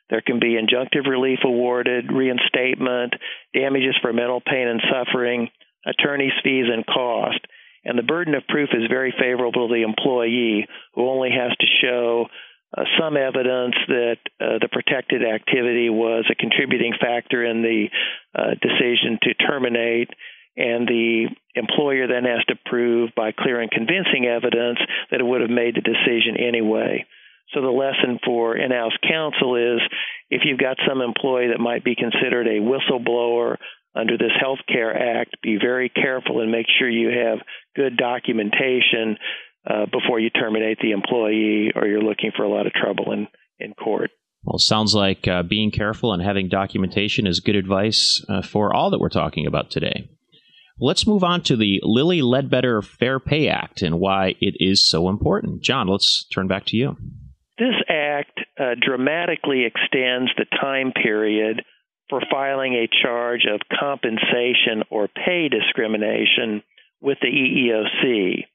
There 0.10 0.22
can 0.22 0.40
be 0.40 0.58
injunctive 0.58 1.08
relief 1.08 1.40
awarded, 1.44 2.12
reinstatement, 2.12 3.14
damages 3.54 3.96
for 4.02 4.14
mental 4.14 4.42
pain 4.42 4.68
and 4.68 4.82
suffering, 4.90 5.50
attorney's 5.86 6.32
fees, 6.44 6.66
and 6.72 6.86
cost. 6.86 7.40
And 7.86 7.98
the 7.98 8.04
burden 8.04 8.36
of 8.36 8.48
proof 8.48 8.70
is 8.74 8.90
very 8.90 9.14
favorable 9.18 9.68
to 9.68 9.74
the 9.74 9.84
employee, 9.84 10.68
who 10.94 11.10
only 11.10 11.30
has 11.32 11.56
to 11.58 11.68
show 11.82 12.26
uh, 12.78 12.84
some 13.00 13.16
evidence 13.16 13.76
that 13.88 14.18
uh, 14.42 14.60
the 14.60 14.70
protected 14.72 15.24
activity 15.24 15.90
was 15.90 16.26
a 16.30 16.36
contributing 16.36 16.94
factor 17.00 17.46
in 17.46 17.62
the 17.62 17.88
uh, 18.36 18.56
decision 18.62 19.20
to 19.24 19.34
terminate 19.36 20.10
and 20.58 20.88
the 20.88 21.28
employer 21.54 22.08
then 22.08 22.26
has 22.26 22.44
to 22.46 22.56
prove 22.66 23.12
by 23.16 23.32
clear 23.32 23.62
and 23.62 23.70
convincing 23.70 24.26
evidence 24.26 24.80
that 25.12 25.22
it 25.22 25.24
would 25.24 25.42
have 25.42 25.52
made 25.52 25.76
the 25.76 25.86
decision 25.86 26.36
anyway. 26.36 27.06
So 27.54 27.62
the 27.62 27.68
lesson 27.68 28.20
for 28.26 28.58
in-house 28.58 28.98
counsel 29.08 29.56
is 29.56 29.80
if 30.30 30.42
you've 30.44 30.60
got 30.60 30.78
some 30.86 31.00
employee 31.00 31.50
that 31.54 31.62
might 31.62 31.86
be 31.86 31.96
considered 31.96 32.48
a 32.48 32.60
whistleblower 32.60 33.58
under 33.98 34.18
this 34.18 34.32
Health 34.39 34.60
Care 34.68 35.20
Act, 35.20 35.38
be 35.42 35.58
very 35.60 35.89
careful 35.89 36.42
and 36.42 36.51
make 36.51 36.68
sure 36.77 36.89
you 36.89 37.10
have 37.10 37.39
good 37.75 37.98
documentation 37.98 39.18
uh, 39.70 39.86
before 39.92 40.20
you 40.20 40.30
terminate 40.30 40.80
the 40.82 40.92
employee 40.92 41.72
or 41.75 41.88
you're 41.88 42.01
looking 42.01 42.32
for 42.36 42.44
a 42.44 42.50
lot 42.50 42.68
of 42.68 42.74
trouble 42.74 43.12
in, 43.12 43.27
in 43.60 43.74
court. 43.74 44.12
Well, 44.44 44.60
sounds 44.60 44.96
like 44.96 45.27
uh, 45.27 45.44
being 45.44 45.72
careful 45.72 46.13
and 46.13 46.22
having 46.22 46.48
documentation 46.48 47.27
is 47.27 47.39
good 47.39 47.56
advice 47.56 48.24
uh, 48.30 48.42
for 48.42 48.74
all 48.74 48.92
that 48.92 49.00
we're 49.00 49.10
talking 49.10 49.46
about 49.46 49.72
today. 49.72 50.10
Let's 50.80 51.08
move 51.08 51.24
on 51.24 51.42
to 51.44 51.58
the 51.58 51.80
Lilly 51.82 52.22
Ledbetter 52.22 52.82
Fair 52.84 53.20
Pay 53.20 53.50
Act 53.50 53.82
and 53.82 54.00
why 54.00 54.36
it 54.39 54.56
is 54.60 54.88
so 54.88 55.10
important. 55.10 55.63
John, 55.63 55.88
let's 55.88 56.27
turn 56.34 56.48
back 56.48 56.66
to 56.68 56.77
you. 56.77 56.96
This 57.58 57.74
act 57.89 58.39
uh, 58.60 58.75
dramatically 58.80 59.66
extends 59.66 60.32
the 60.38 60.46
time 60.62 60.94
period 60.94 61.63
for 62.10 62.22
filing 62.32 62.74
a 62.74 62.90
charge 63.04 63.46
of 63.52 63.62
compensation 63.80 64.84
or 64.90 65.08
pay 65.08 65.50
discrimination 65.50 66.64
with 67.02 67.18
the 67.22 67.28
EEOC. 67.28 68.46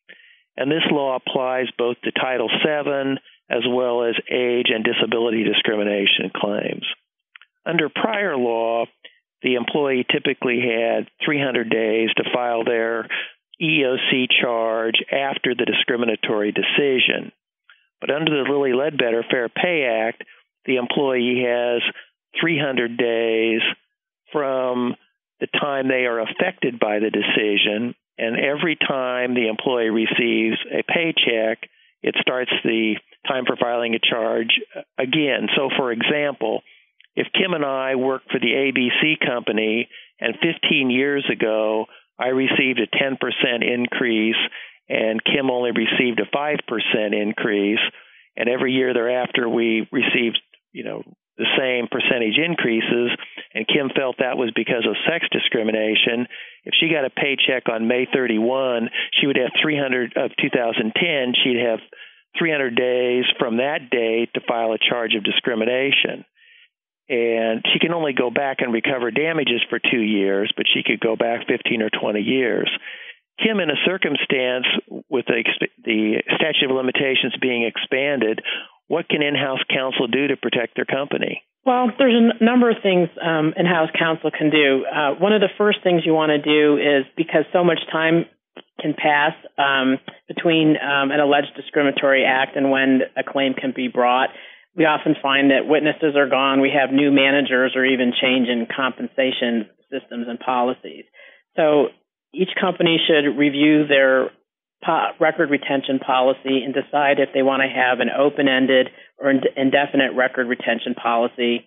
And 0.56 0.70
this 0.70 0.84
law 0.90 1.16
applies 1.16 1.66
both 1.76 1.96
to 2.02 2.12
Title 2.12 2.48
VII 2.48 3.20
as 3.50 3.62
well 3.68 4.04
as 4.04 4.14
age 4.30 4.68
and 4.74 4.84
disability 4.84 5.44
discrimination 5.44 6.30
claims. 6.34 6.86
Under 7.66 7.88
prior 7.88 8.36
law, 8.36 8.86
the 9.42 9.54
employee 9.54 10.06
typically 10.10 10.60
had 10.60 11.08
300 11.24 11.68
days 11.68 12.10
to 12.16 12.30
file 12.32 12.64
their 12.64 13.08
EEOC 13.60 14.28
charge 14.40 15.02
after 15.10 15.54
the 15.54 15.64
discriminatory 15.66 16.52
decision. 16.52 17.32
But 18.00 18.10
under 18.10 18.42
the 18.42 18.50
Lilly 18.50 18.72
Ledbetter 18.72 19.24
Fair 19.30 19.48
Pay 19.48 19.84
Act, 19.84 20.24
the 20.64 20.76
employee 20.76 21.44
has 21.46 21.82
300 22.40 22.96
days 22.96 23.60
from 24.32 24.94
the 25.40 25.46
time 25.46 25.88
they 25.88 26.06
are 26.06 26.20
affected 26.20 26.78
by 26.78 26.98
the 26.98 27.10
decision, 27.10 27.94
and 28.18 28.36
every 28.36 28.76
time 28.76 29.34
the 29.34 29.48
employee 29.48 29.90
receives 29.90 30.56
a 30.70 30.82
paycheck, 30.82 31.68
it 32.02 32.14
starts 32.20 32.52
the 32.64 32.94
time 33.26 33.44
for 33.46 33.56
filing 33.56 33.94
a 33.94 33.98
charge 33.98 34.60
again. 34.98 35.48
So, 35.56 35.68
for 35.76 35.92
example, 35.92 36.62
if 37.14 37.26
Kim 37.32 37.52
and 37.52 37.64
I 37.64 37.94
work 37.96 38.22
for 38.30 38.38
the 38.40 38.46
ABC 38.46 39.24
company 39.24 39.88
and 40.20 40.34
15 40.34 40.90
years 40.90 41.24
ago 41.30 41.86
I 42.18 42.28
received 42.28 42.80
a 42.80 42.86
10% 42.86 43.18
increase 43.62 44.36
and 44.88 45.22
Kim 45.24 45.50
only 45.50 45.70
received 45.70 46.20
a 46.20 46.36
5% 46.36 47.22
increase 47.22 47.80
and 48.36 48.48
every 48.48 48.72
year 48.72 48.94
thereafter 48.94 49.48
we 49.48 49.88
received, 49.92 50.38
you 50.72 50.84
know, 50.84 51.02
the 51.38 51.48
same 51.58 51.88
percentage 51.88 52.38
increases 52.38 53.10
and 53.54 53.68
Kim 53.68 53.90
felt 53.94 54.16
that 54.18 54.36
was 54.36 54.52
because 54.54 54.86
of 54.88 54.96
sex 55.08 55.26
discrimination, 55.32 56.26
if 56.64 56.74
she 56.78 56.88
got 56.88 57.04
a 57.04 57.10
paycheck 57.10 57.68
on 57.68 57.88
May 57.88 58.06
31, 58.12 58.88
she 59.20 59.26
would 59.26 59.36
have 59.36 59.52
300 59.60 60.16
of 60.16 60.30
2010, 60.40 61.34
she'd 61.42 61.60
have 61.60 61.80
300 62.38 62.76
days 62.76 63.24
from 63.38 63.58
that 63.58 63.90
date 63.90 64.30
to 64.34 64.40
file 64.46 64.72
a 64.72 64.78
charge 64.78 65.14
of 65.14 65.24
discrimination 65.24 66.24
and 67.08 67.62
she 67.72 67.78
can 67.78 67.92
only 67.92 68.12
go 68.12 68.30
back 68.30 68.58
and 68.60 68.72
recover 68.72 69.10
damages 69.10 69.60
for 69.68 69.78
two 69.78 70.00
years, 70.00 70.52
but 70.56 70.66
she 70.72 70.82
could 70.84 71.00
go 71.00 71.16
back 71.16 71.46
15 71.46 71.82
or 71.82 71.90
20 71.90 72.20
years. 72.20 72.70
Kim, 73.42 73.60
in 73.60 73.70
a 73.70 73.84
circumstance 73.84 74.66
with 75.10 75.26
the, 75.26 75.42
the 75.84 76.22
statute 76.36 76.70
of 76.70 76.76
limitations 76.76 77.34
being 77.40 77.64
expanded, 77.64 78.40
what 78.92 79.08
can 79.08 79.22
in 79.22 79.34
house 79.34 79.64
counsel 79.72 80.06
do 80.06 80.28
to 80.28 80.36
protect 80.36 80.76
their 80.76 80.84
company? 80.84 81.40
Well, 81.64 81.88
there's 81.96 82.12
a 82.12 82.44
number 82.44 82.68
of 82.68 82.76
things 82.82 83.08
um, 83.16 83.54
in 83.56 83.64
house 83.64 83.88
counsel 83.96 84.30
can 84.30 84.50
do. 84.50 84.84
Uh, 84.84 85.16
one 85.16 85.32
of 85.32 85.40
the 85.40 85.48
first 85.56 85.78
things 85.82 86.02
you 86.04 86.12
want 86.12 86.28
to 86.28 86.42
do 86.42 86.76
is 86.76 87.08
because 87.16 87.48
so 87.52 87.64
much 87.64 87.80
time 87.90 88.26
can 88.80 88.92
pass 88.92 89.32
um, 89.56 89.96
between 90.28 90.76
um, 90.76 91.08
an 91.08 91.20
alleged 91.20 91.56
discriminatory 91.56 92.24
act 92.28 92.56
and 92.56 92.70
when 92.70 93.00
a 93.16 93.24
claim 93.24 93.54
can 93.54 93.72
be 93.74 93.88
brought 93.88 94.28
we 94.74 94.84
often 94.84 95.14
find 95.20 95.50
that 95.50 95.68
witnesses 95.68 96.16
are 96.16 96.28
gone. 96.28 96.60
We 96.60 96.72
have 96.72 96.94
new 96.94 97.12
managers 97.12 97.72
or 97.76 97.84
even 97.84 98.12
change 98.16 98.48
in 98.48 98.66
compensation 98.74 99.68
systems 99.92 100.26
and 100.28 100.40
policies. 100.40 101.04
So 101.56 101.88
each 102.32 102.48
company 102.58 102.96
should 103.06 103.36
review 103.36 103.86
their 103.86 104.30
po- 104.84 105.12
record 105.20 105.50
retention 105.50 105.98
policy 105.98 106.62
and 106.64 106.74
decide 106.74 107.18
if 107.18 107.30
they 107.34 107.42
want 107.42 107.62
to 107.62 107.68
have 107.68 108.00
an 108.00 108.10
open 108.10 108.48
ended 108.48 108.88
or 109.18 109.30
indefinite 109.30 110.14
record 110.14 110.48
retention 110.48 110.94
policy 110.94 111.64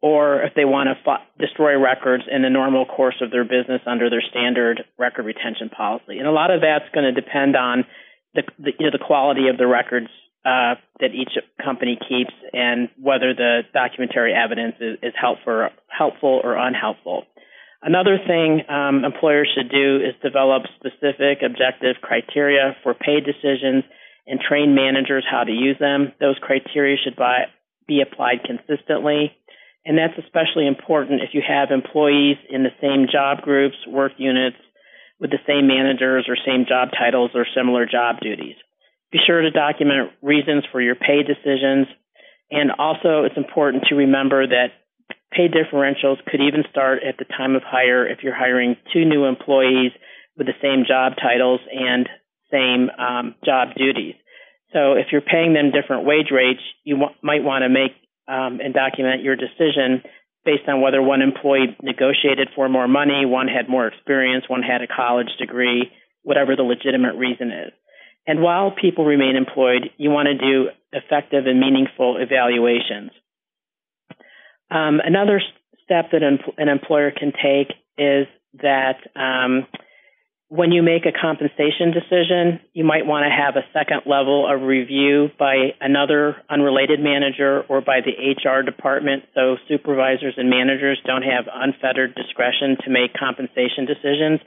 or 0.00 0.42
if 0.42 0.54
they 0.54 0.64
want 0.64 0.88
to 0.88 1.18
destroy 1.44 1.76
records 1.78 2.24
in 2.30 2.42
the 2.42 2.50
normal 2.50 2.86
course 2.86 3.16
of 3.20 3.30
their 3.30 3.44
business 3.44 3.82
under 3.86 4.08
their 4.08 4.22
standard 4.30 4.84
record 4.98 5.26
retention 5.26 5.68
policy. 5.68 6.18
And 6.18 6.26
a 6.26 6.30
lot 6.32 6.50
of 6.50 6.60
that's 6.60 6.86
going 6.94 7.12
to 7.12 7.12
depend 7.12 7.56
on 7.56 7.84
the, 8.34 8.42
the, 8.58 8.72
you 8.78 8.86
know, 8.86 8.92
the 8.92 9.04
quality 9.04 9.48
of 9.48 9.58
the 9.58 9.66
records 9.66 10.06
uh, 10.44 10.78
that 11.00 11.10
each 11.14 11.34
company 11.62 11.98
keeps 12.08 12.32
and 12.52 12.88
whether 13.00 13.34
the 13.34 13.62
documentary 13.74 14.32
evidence 14.32 14.76
is, 14.80 14.98
is 15.02 15.14
helpful, 15.20 15.68
helpful 15.88 16.40
or 16.44 16.56
unhelpful. 16.56 17.24
Another 17.82 18.18
thing 18.18 18.62
um, 18.68 19.04
employers 19.04 19.48
should 19.54 19.70
do 19.70 19.96
is 19.96 20.14
develop 20.22 20.64
specific 20.76 21.46
objective 21.46 22.02
criteria 22.02 22.74
for 22.82 22.94
pay 22.94 23.20
decisions 23.20 23.84
and 24.26 24.40
train 24.40 24.74
managers 24.74 25.24
how 25.28 25.44
to 25.44 25.52
use 25.52 25.78
them. 25.78 26.12
Those 26.20 26.36
criteria 26.42 26.96
should 27.02 27.16
be 27.86 28.02
applied 28.02 28.42
consistently. 28.44 29.32
And 29.86 29.96
that's 29.96 30.18
especially 30.18 30.66
important 30.66 31.22
if 31.22 31.30
you 31.32 31.42
have 31.46 31.70
employees 31.70 32.36
in 32.50 32.62
the 32.62 32.74
same 32.82 33.06
job 33.10 33.42
groups, 33.42 33.76
work 33.86 34.12
units, 34.18 34.58
with 35.20 35.30
the 35.30 35.42
same 35.46 35.66
managers 35.66 36.26
or 36.28 36.36
same 36.36 36.66
job 36.68 36.90
titles 36.92 37.30
or 37.34 37.46
similar 37.56 37.86
job 37.86 38.20
duties. 38.20 38.56
Be 39.10 39.18
sure 39.26 39.40
to 39.40 39.50
document 39.50 40.10
reasons 40.20 40.64
for 40.70 40.80
your 40.80 40.94
pay 40.94 41.22
decisions. 41.22 41.86
And 42.50 42.70
also, 42.78 43.24
it's 43.24 43.36
important 43.36 43.84
to 43.88 43.94
remember 43.94 44.46
that 44.46 44.68
pay 45.30 45.48
differentials 45.48 46.24
could 46.26 46.40
even 46.40 46.64
start 46.70 47.00
at 47.06 47.18
the 47.18 47.24
time 47.24 47.54
of 47.54 47.62
hire 47.62 48.06
if 48.06 48.18
you're 48.22 48.34
hiring 48.34 48.76
two 48.92 49.04
new 49.04 49.24
employees 49.24 49.92
with 50.36 50.46
the 50.46 50.58
same 50.62 50.84
job 50.86 51.12
titles 51.20 51.60
and 51.70 52.08
same 52.50 52.88
um, 52.98 53.34
job 53.44 53.68
duties. 53.76 54.14
So 54.72 54.94
if 54.94 55.06
you're 55.12 55.20
paying 55.20 55.54
them 55.54 55.70
different 55.70 56.06
wage 56.06 56.30
rates, 56.30 56.60
you 56.84 56.96
w- 56.96 57.14
might 57.22 57.42
want 57.42 57.62
to 57.62 57.68
make 57.68 57.92
um, 58.28 58.60
and 58.60 58.74
document 58.74 59.22
your 59.22 59.36
decision 59.36 60.02
based 60.44 60.68
on 60.68 60.80
whether 60.80 61.02
one 61.02 61.22
employee 61.22 61.76
negotiated 61.82 62.48
for 62.54 62.68
more 62.68 62.88
money, 62.88 63.24
one 63.24 63.48
had 63.48 63.68
more 63.68 63.86
experience, 63.86 64.44
one 64.48 64.62
had 64.62 64.82
a 64.82 64.86
college 64.86 65.28
degree, 65.38 65.90
whatever 66.22 66.56
the 66.56 66.62
legitimate 66.62 67.16
reason 67.16 67.50
is. 67.50 67.72
And 68.26 68.42
while 68.42 68.70
people 68.70 69.04
remain 69.04 69.36
employed, 69.36 69.90
you 69.96 70.10
want 70.10 70.28
to 70.28 70.36
do 70.36 70.68
effective 70.92 71.46
and 71.46 71.58
meaningful 71.58 72.18
evaluations. 72.18 73.10
Um, 74.70 75.00
another 75.04 75.40
step 75.84 76.10
that 76.12 76.22
an 76.22 76.68
employer 76.68 77.10
can 77.10 77.32
take 77.32 77.74
is 77.96 78.26
that 78.62 79.00
um, 79.16 79.66
when 80.48 80.72
you 80.72 80.82
make 80.82 81.04
a 81.04 81.12
compensation 81.12 81.92
decision, 81.92 82.60
you 82.72 82.84
might 82.84 83.04
want 83.04 83.24
to 83.24 83.32
have 83.32 83.56
a 83.56 83.68
second 83.72 84.08
level 84.08 84.48
of 84.48 84.62
review 84.62 85.28
by 85.38 85.76
another 85.80 86.36
unrelated 86.48 87.00
manager 87.00 87.64
or 87.68 87.80
by 87.80 88.00
the 88.00 88.16
HR 88.16 88.62
department 88.62 89.24
so 89.34 89.56
supervisors 89.68 90.34
and 90.36 90.48
managers 90.48 90.98
don't 91.04 91.22
have 91.22 91.44
unfettered 91.52 92.14
discretion 92.14 92.76
to 92.84 92.90
make 92.90 93.12
compensation 93.12 93.84
decisions. 93.84 94.40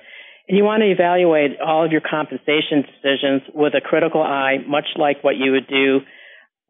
And 0.50 0.58
you 0.58 0.63
want 0.63 0.82
to 0.82 0.90
evaluate 0.90 1.62
all 1.62 1.86
of 1.86 1.92
your 1.92 2.01
compensation 2.01 2.82
decisions 2.82 3.42
with 3.54 3.74
a 3.74 3.82
critical 3.82 4.22
eye, 4.22 4.58
much 4.68 4.98
like 4.98 5.24
what 5.24 5.38
you 5.38 5.51
would 5.51 5.68
do 5.68 6.01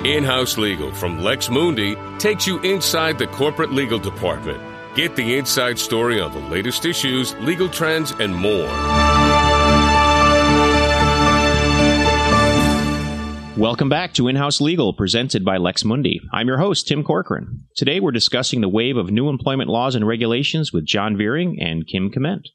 In 0.06 0.24
house 0.24 0.56
legal 0.56 0.92
from 0.92 1.24
Lex 1.24 1.50
Mundi 1.50 1.96
takes 2.20 2.46
you 2.46 2.60
inside 2.60 3.18
the 3.18 3.26
corporate 3.26 3.72
legal 3.72 3.98
department. 3.98 4.62
Get 4.96 5.16
the 5.16 5.36
inside 5.36 5.80
story 5.80 6.22
on 6.22 6.32
the 6.32 6.48
latest 6.50 6.86
issues, 6.86 7.34
legal 7.38 7.68
trends, 7.68 8.12
and 8.12 8.36
more. 8.36 8.70
Welcome 13.58 13.90
back 13.90 14.14
to 14.16 14.28
In-House 14.28 14.62
Legal, 14.62 14.94
presented 14.94 15.44
by 15.44 15.58
Lex 15.58 15.84
Mundi. 15.84 16.22
I'm 16.32 16.48
your 16.48 16.58
host, 16.58 16.88
Tim 16.88 17.04
Corcoran. 17.04 17.64
Today 17.76 18.00
we're 18.00 18.12
discussing 18.12 18.62
the 18.62 18.70
wave 18.70 18.98
of 18.98 19.10
new 19.10 19.30
employment 19.30 19.70
laws 19.70 19.96
and 19.96 20.06
regulations 20.06 20.72
with 20.72 20.86
John 20.86 21.16
Vering 21.16 21.56
and 21.60 21.88
Kim 21.88 22.12
Kmentt. 22.12 22.46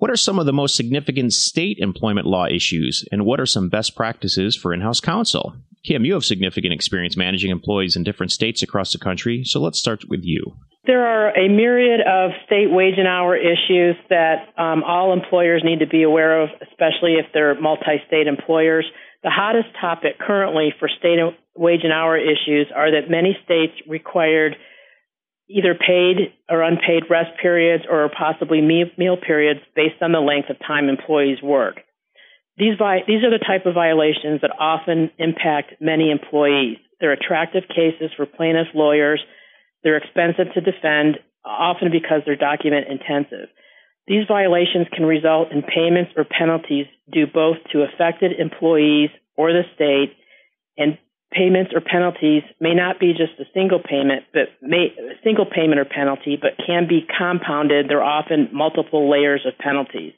What 0.00 0.10
are 0.10 0.16
some 0.16 0.38
of 0.38 0.46
the 0.46 0.52
most 0.54 0.76
significant 0.76 1.34
state 1.34 1.76
employment 1.78 2.26
law 2.26 2.46
issues, 2.46 3.04
and 3.12 3.26
what 3.26 3.38
are 3.38 3.44
some 3.44 3.68
best 3.68 3.94
practices 3.94 4.56
for 4.56 4.72
in-house 4.72 4.98
counsel? 4.98 5.54
Kim, 5.84 6.06
you 6.06 6.14
have 6.14 6.24
significant 6.24 6.72
experience 6.72 7.18
managing 7.18 7.50
employees 7.50 7.96
in 7.96 8.02
different 8.02 8.32
states 8.32 8.62
across 8.62 8.94
the 8.94 8.98
country, 8.98 9.44
so 9.44 9.60
let's 9.60 9.78
start 9.78 10.08
with 10.08 10.20
you. 10.24 10.56
There 10.86 11.06
are 11.06 11.36
a 11.36 11.50
myriad 11.50 12.00
of 12.00 12.30
state 12.46 12.70
wage 12.70 12.94
and 12.96 13.06
hour 13.06 13.36
issues 13.36 13.94
that 14.08 14.48
um, 14.56 14.82
all 14.84 15.12
employers 15.12 15.60
need 15.62 15.80
to 15.80 15.86
be 15.86 16.02
aware 16.02 16.44
of, 16.44 16.48
especially 16.62 17.16
if 17.20 17.26
they're 17.34 17.60
multi 17.60 18.00
state 18.06 18.26
employers. 18.26 18.86
The 19.22 19.28
hottest 19.28 19.68
topic 19.78 20.18
currently 20.18 20.72
for 20.78 20.88
state 20.98 21.18
wage 21.54 21.80
and 21.84 21.92
hour 21.92 22.16
issues 22.16 22.68
are 22.74 22.90
that 22.92 23.10
many 23.10 23.36
states 23.44 23.74
required 23.86 24.56
either 25.50 25.74
paid 25.74 26.32
or 26.48 26.62
unpaid 26.62 27.10
rest 27.10 27.30
periods 27.42 27.84
or 27.90 28.08
possibly 28.08 28.60
meal 28.60 29.16
periods 29.16 29.60
based 29.74 30.00
on 30.00 30.12
the 30.12 30.20
length 30.20 30.48
of 30.48 30.56
time 30.60 30.88
employees 30.88 31.42
work. 31.42 31.80
These, 32.56 32.78
vi- 32.78 33.02
these 33.06 33.24
are 33.24 33.30
the 33.30 33.44
type 33.44 33.66
of 33.66 33.74
violations 33.74 34.42
that 34.42 34.54
often 34.58 35.10
impact 35.18 35.80
many 35.80 36.10
employees. 36.10 36.78
They're 37.00 37.12
attractive 37.12 37.64
cases 37.68 38.10
for 38.16 38.26
plaintiff 38.26 38.68
lawyers. 38.74 39.20
They're 39.82 39.96
expensive 39.96 40.52
to 40.54 40.60
defend, 40.60 41.18
often 41.44 41.90
because 41.90 42.22
they're 42.24 42.36
document 42.36 42.86
intensive. 42.88 43.48
These 44.06 44.26
violations 44.28 44.86
can 44.92 45.06
result 45.06 45.52
in 45.52 45.62
payments 45.62 46.12
or 46.16 46.24
penalties 46.24 46.86
due 47.10 47.26
both 47.26 47.56
to 47.72 47.82
affected 47.82 48.38
employees 48.38 49.10
or 49.36 49.52
the 49.52 49.62
state, 49.74 50.14
and 50.76 50.98
payments 51.30 51.72
or 51.74 51.80
penalties 51.80 52.42
may 52.60 52.74
not 52.74 52.98
be 52.98 53.12
just 53.12 53.38
a 53.38 53.50
single 53.54 53.78
payment, 53.78 54.24
but 54.32 54.50
may, 54.62 54.90
a 54.98 55.18
single 55.22 55.46
payment 55.46 55.78
or 55.78 55.84
penalty, 55.84 56.36
but 56.40 56.58
can 56.66 56.88
be 56.88 57.06
compounded. 57.06 57.88
There 57.88 58.02
are 58.02 58.20
often 58.22 58.50
multiple 58.52 59.10
layers 59.10 59.46
of 59.46 59.58
penalties. 59.58 60.12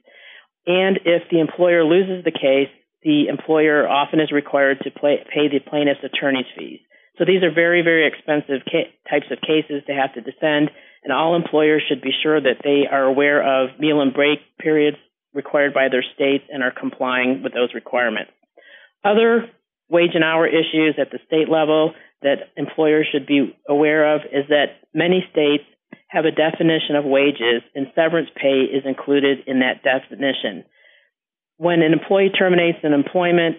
And 0.67 1.01
if 1.05 1.29
the 1.31 1.41
employer 1.41 1.85
loses 1.85 2.25
the 2.25 2.33
case, 2.33 2.71
the 3.03 3.29
employer 3.29 3.89
often 3.89 4.21
is 4.21 4.31
required 4.31 4.79
to 4.85 4.91
pay 4.91 5.49
the 5.49 5.59
plaintiff's 5.59 6.05
attorney's 6.05 6.47
fees. 6.57 6.81
So 7.19 7.25
these 7.25 7.43
are 7.43 7.53
very, 7.53 7.83
very 7.83 8.07
expensive 8.07 8.65
ca- 8.65 8.93
types 9.11 9.27
of 9.31 9.43
cases 9.43 9.83
to 9.87 9.93
have 9.93 10.15
to 10.15 10.21
defend 10.23 10.71
and 11.03 11.13
all 11.13 11.35
employers 11.35 11.83
should 11.89 12.01
be 12.01 12.13
sure 12.23 12.41
that 12.41 12.63
they 12.63 12.87
are 12.91 13.05
aware 13.05 13.43
of 13.43 13.79
meal 13.79 14.01
and 14.01 14.15
break 14.15 14.39
periods 14.59 14.97
required 15.35 15.75
by 15.75 15.89
their 15.91 16.05
states 16.15 16.45
and 16.51 16.63
are 16.63 16.73
complying 16.73 17.43
with 17.43 17.53
those 17.53 17.75
requirements. 17.75 18.31
Other 19.05 19.51
wage 19.93 20.13
and 20.15 20.25
hour 20.25 20.47
issues 20.47 20.97
at 20.99 21.13
the 21.13 21.19
state 21.27 21.51
level 21.51 21.93
that 22.23 22.49
employers 22.57 23.07
should 23.13 23.27
be 23.27 23.55
aware 23.69 24.15
of 24.17 24.23
is 24.33 24.49
that 24.49 24.81
many 24.95 25.23
states 25.31 25.65
have 26.09 26.25
a 26.25 26.31
definition 26.31 26.97
of 26.97 27.05
wages 27.05 27.63
and 27.75 27.87
severance 27.95 28.31
pay 28.35 28.65
is 28.65 28.85
included 28.87 29.39
in 29.47 29.61
that 29.61 29.85
definition. 29.85 30.65
When 31.59 31.83
an 31.83 31.93
employee 31.93 32.31
terminates 32.31 32.79
an 32.83 32.93
employment, 32.93 33.57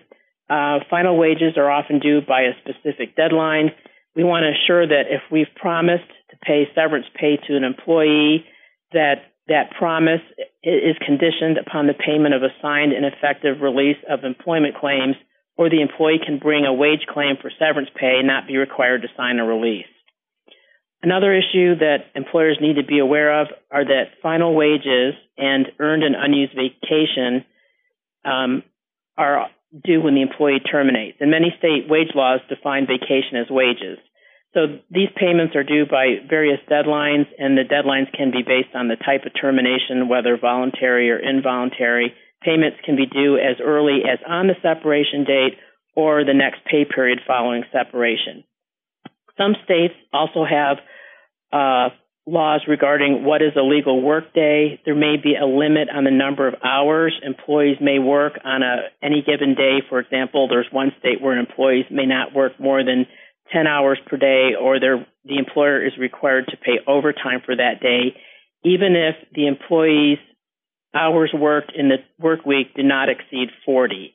uh, 0.50 0.80
final 0.90 1.18
wages 1.18 1.54
are 1.56 1.70
often 1.70 2.00
due 2.00 2.22
by 2.28 2.42
a 2.42 2.58
specific 2.62 3.16
deadline. 3.16 3.72
We 4.16 4.24
want 4.24 4.44
to 4.44 4.52
assure 4.52 4.88
that 4.88 5.10
if 5.10 5.22
we've 5.32 5.54
promised 5.56 6.10
to 6.32 6.38
pay 6.46 6.66
severance 6.76 7.06
pay 7.16 7.38
to 7.48 7.56
an 7.56 7.64
employee, 7.64 8.46
that 8.92 9.34
that 9.48 9.72
promise 9.78 10.22
is 10.64 10.96
conditioned 11.06 11.58
upon 11.58 11.88
the 11.88 11.94
payment 11.94 12.34
of 12.34 12.44
a 12.44 12.54
signed 12.62 12.94
and 12.94 13.06
effective 13.06 13.62
release 13.62 13.98
of 14.10 14.24
employment 14.24 14.76
claims, 14.80 15.16
or 15.56 15.70
the 15.70 15.82
employee 15.82 16.20
can 16.24 16.40
bring 16.40 16.66
a 16.66 16.74
wage 16.74 17.06
claim 17.08 17.36
for 17.42 17.52
severance 17.60 17.90
pay 17.96 18.18
and 18.20 18.28
not 18.28 18.48
be 18.48 18.58
required 18.58 19.02
to 19.04 19.08
sign 19.16 19.40
a 19.40 19.46
release. 19.46 19.86
Another 21.04 21.34
issue 21.36 21.76
that 21.80 22.08
employers 22.16 22.58
need 22.62 22.76
to 22.76 22.86
be 22.86 23.00
aware 23.00 23.42
of 23.42 23.48
are 23.70 23.84
that 23.84 24.16
final 24.22 24.56
wages 24.56 25.14
and 25.38 25.68
earned 25.78 26.04
and 26.04 26.16
unused 26.16 26.56
vacation 26.56 27.44
um, 28.24 28.64
are 29.18 29.48
due 29.84 30.02
when 30.02 30.16
the 30.16 30.22
employee 30.22 30.62
terminates. 30.62 31.18
And 31.20 31.30
many 31.30 31.54
state 31.58 31.90
wage 31.90 32.16
laws 32.16 32.40
define 32.48 32.88
vacation 32.88 33.36
as 33.36 33.50
wages. 33.50 34.00
So 34.54 34.80
these 34.90 35.10
payments 35.18 35.56
are 35.56 35.64
due 35.64 35.86
by 35.90 36.22
various 36.30 36.60
deadlines, 36.70 37.26
and 37.40 37.58
the 37.58 37.66
deadlines 37.66 38.16
can 38.16 38.30
be 38.30 38.44
based 38.46 38.76
on 38.76 38.88
the 38.88 38.96
type 38.96 39.26
of 39.26 39.34
termination, 39.40 40.08
whether 40.08 40.38
voluntary 40.38 41.10
or 41.10 41.18
involuntary. 41.18 42.14
Payments 42.44 42.78
can 42.84 42.96
be 42.96 43.06
due 43.06 43.38
as 43.38 43.58
early 43.64 44.02
as 44.04 44.20
on 44.28 44.48
the 44.48 44.56
separation 44.62 45.24
date 45.24 45.58
or 45.96 46.24
the 46.26 46.34
next 46.34 46.66
pay 46.66 46.86
period 46.86 47.20
following 47.26 47.64
separation. 47.72 48.44
Some 49.38 49.56
states 49.64 49.94
also 50.12 50.46
have 50.46 50.78
uh, 51.52 51.90
laws 52.26 52.62
regarding 52.68 53.24
what 53.24 53.42
is 53.42 53.54
a 53.56 53.62
legal 53.62 54.02
workday. 54.02 54.80
There 54.86 54.96
may 54.96 55.16
be 55.22 55.36
a 55.36 55.46
limit 55.46 55.90
on 55.94 56.04
the 56.04 56.12
number 56.12 56.48
of 56.48 56.56
hours 56.64 57.14
employees 57.24 57.78
may 57.82 58.00
work 58.00 58.34
on 58.44 58.64
a 58.64 58.90
any 59.02 59.24
given 59.26 59.56
day. 59.56 59.80
For 59.90 60.00
example, 60.00 60.48
there's 60.48 60.68
one 60.72 60.92
state 61.00 61.22
where 61.22 61.38
employees 61.38 61.86
may 61.92 62.06
not 62.06 62.34
work 62.34 62.60
more 62.60 62.84
than 62.84 63.08
10 63.52 63.68
hours 63.68 64.00
per 64.08 64.18
day 64.18 64.52
or 64.60 64.80
the 64.80 65.38
employer 65.38 65.86
is 65.86 65.94
required 66.00 66.46
to 66.48 66.58
pay 66.58 66.80
overtime 66.88 67.42
for 67.46 67.56
that 67.56 67.82
day, 67.82 68.16
even 68.64 68.96
if 68.96 69.16
the 69.34 69.48
employee's 69.48 70.20
hours 70.96 71.32
worked 71.34 71.72
in 71.76 71.90
the 71.90 71.98
work 72.20 72.46
week 72.46 72.74
do 72.76 72.84
not 72.84 73.10
exceed 73.10 73.50
40. 73.66 74.14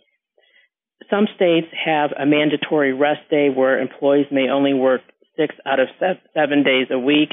Some 1.10 1.26
states 1.36 1.68
have 1.84 2.10
a 2.18 2.26
mandatory 2.26 2.92
rest 2.92 3.28
day 3.30 3.48
where 3.48 3.80
employees 3.80 4.26
may 4.30 4.48
only 4.48 4.74
work 4.74 5.00
six 5.36 5.54
out 5.64 5.80
of 5.80 5.88
seven 6.34 6.62
days 6.62 6.88
a 6.90 6.98
week. 6.98 7.30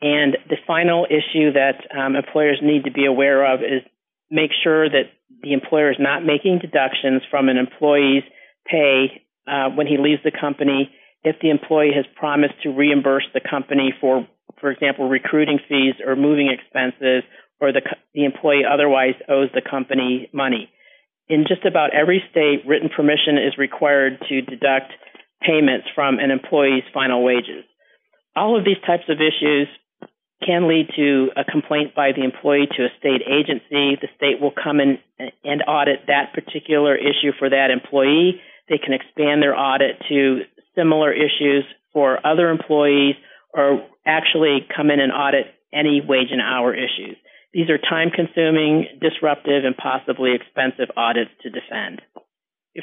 And 0.00 0.36
the 0.48 0.56
final 0.66 1.06
issue 1.06 1.52
that 1.52 1.86
um, 1.96 2.16
employers 2.16 2.58
need 2.62 2.84
to 2.84 2.90
be 2.90 3.06
aware 3.06 3.54
of 3.54 3.60
is 3.60 3.82
make 4.30 4.50
sure 4.62 4.88
that 4.88 5.12
the 5.42 5.52
employer 5.52 5.90
is 5.90 5.98
not 6.00 6.24
making 6.24 6.58
deductions 6.58 7.22
from 7.30 7.48
an 7.48 7.56
employee's 7.56 8.24
pay 8.66 9.22
uh, 9.46 9.68
when 9.70 9.86
he 9.86 9.98
leaves 9.98 10.22
the 10.24 10.32
company 10.32 10.90
if 11.24 11.36
the 11.40 11.50
employee 11.50 11.92
has 11.96 12.04
promised 12.14 12.54
to 12.62 12.68
reimburse 12.68 13.24
the 13.32 13.40
company 13.40 13.94
for, 14.00 14.28
for 14.60 14.70
example, 14.70 15.08
recruiting 15.08 15.58
fees 15.68 15.94
or 16.06 16.14
moving 16.14 16.52
expenses, 16.52 17.24
or 17.60 17.72
the, 17.72 17.82
the 18.14 18.24
employee 18.24 18.62
otherwise 18.70 19.14
owes 19.28 19.48
the 19.54 19.62
company 19.62 20.28
money. 20.32 20.70
In 21.28 21.44
just 21.48 21.64
about 21.64 21.94
every 21.94 22.22
state, 22.30 22.66
written 22.66 22.90
permission 22.94 23.38
is 23.38 23.56
required 23.56 24.18
to 24.28 24.42
deduct 24.42 24.92
payments 25.40 25.86
from 25.94 26.18
an 26.18 26.30
employee's 26.30 26.84
final 26.92 27.24
wages. 27.24 27.64
All 28.36 28.58
of 28.58 28.64
these 28.64 28.80
types 28.86 29.04
of 29.08 29.18
issues 29.18 29.68
can 30.44 30.68
lead 30.68 30.88
to 30.96 31.30
a 31.36 31.44
complaint 31.44 31.94
by 31.94 32.12
the 32.12 32.24
employee 32.24 32.68
to 32.76 32.84
a 32.84 32.92
state 32.98 33.22
agency. 33.26 33.96
The 33.96 34.08
state 34.16 34.40
will 34.40 34.52
come 34.52 34.80
in 34.80 34.98
and 35.44 35.62
audit 35.66 36.06
that 36.08 36.34
particular 36.34 36.96
issue 36.96 37.32
for 37.38 37.48
that 37.48 37.70
employee. 37.70 38.40
They 38.68 38.78
can 38.78 38.92
expand 38.92 39.42
their 39.42 39.56
audit 39.56 40.02
to 40.08 40.40
similar 40.74 41.12
issues 41.12 41.64
for 41.92 42.24
other 42.26 42.50
employees 42.50 43.14
or 43.54 43.86
actually 44.04 44.66
come 44.74 44.90
in 44.90 45.00
and 45.00 45.12
audit 45.12 45.46
any 45.72 46.02
wage 46.06 46.28
and 46.30 46.42
hour 46.42 46.74
issues. 46.74 47.16
These 47.54 47.70
are 47.70 47.78
time 47.78 48.10
consuming, 48.10 48.86
disruptive, 49.00 49.64
and 49.64 49.76
possibly 49.76 50.34
expensive 50.34 50.90
audits 50.96 51.30
to 51.42 51.50
defend. 51.50 52.02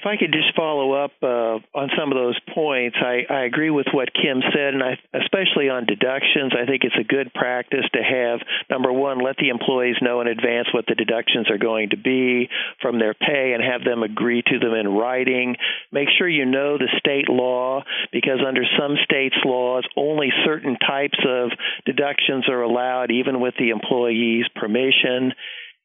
If 0.01 0.07
I 0.07 0.17
could 0.17 0.33
just 0.33 0.55
follow 0.55 0.93
up 0.93 1.11
uh, 1.21 1.61
on 1.77 1.91
some 1.95 2.11
of 2.11 2.17
those 2.17 2.39
points, 2.55 2.97
I, 2.99 3.21
I 3.29 3.45
agree 3.45 3.69
with 3.69 3.85
what 3.93 4.09
Kim 4.11 4.41
said, 4.51 4.73
and 4.73 4.81
I, 4.81 4.97
especially 5.13 5.69
on 5.69 5.85
deductions, 5.85 6.53
I 6.57 6.65
think 6.65 6.81
it's 6.81 6.97
a 6.99 7.03
good 7.03 7.31
practice 7.35 7.85
to 7.93 8.01
have 8.01 8.39
number 8.67 8.91
one, 8.91 9.19
let 9.19 9.37
the 9.37 9.49
employees 9.49 9.97
know 10.01 10.19
in 10.21 10.25
advance 10.25 10.69
what 10.73 10.85
the 10.87 10.95
deductions 10.95 11.51
are 11.51 11.59
going 11.59 11.91
to 11.91 11.97
be 11.97 12.49
from 12.81 12.97
their 12.97 13.13
pay 13.13 13.53
and 13.53 13.61
have 13.63 13.83
them 13.83 14.01
agree 14.01 14.41
to 14.41 14.57
them 14.57 14.73
in 14.73 14.87
writing. 14.87 15.55
Make 15.91 16.09
sure 16.17 16.27
you 16.27 16.45
know 16.45 16.79
the 16.79 16.89
state 16.97 17.29
law 17.29 17.83
because 18.11 18.39
under 18.41 18.63
some 18.79 18.97
states' 19.03 19.37
laws, 19.45 19.85
only 19.95 20.29
certain 20.43 20.77
types 20.79 21.19
of 21.29 21.51
deductions 21.85 22.49
are 22.49 22.63
allowed, 22.63 23.11
even 23.11 23.39
with 23.39 23.53
the 23.59 23.69
employee's 23.69 24.47
permission. 24.55 25.33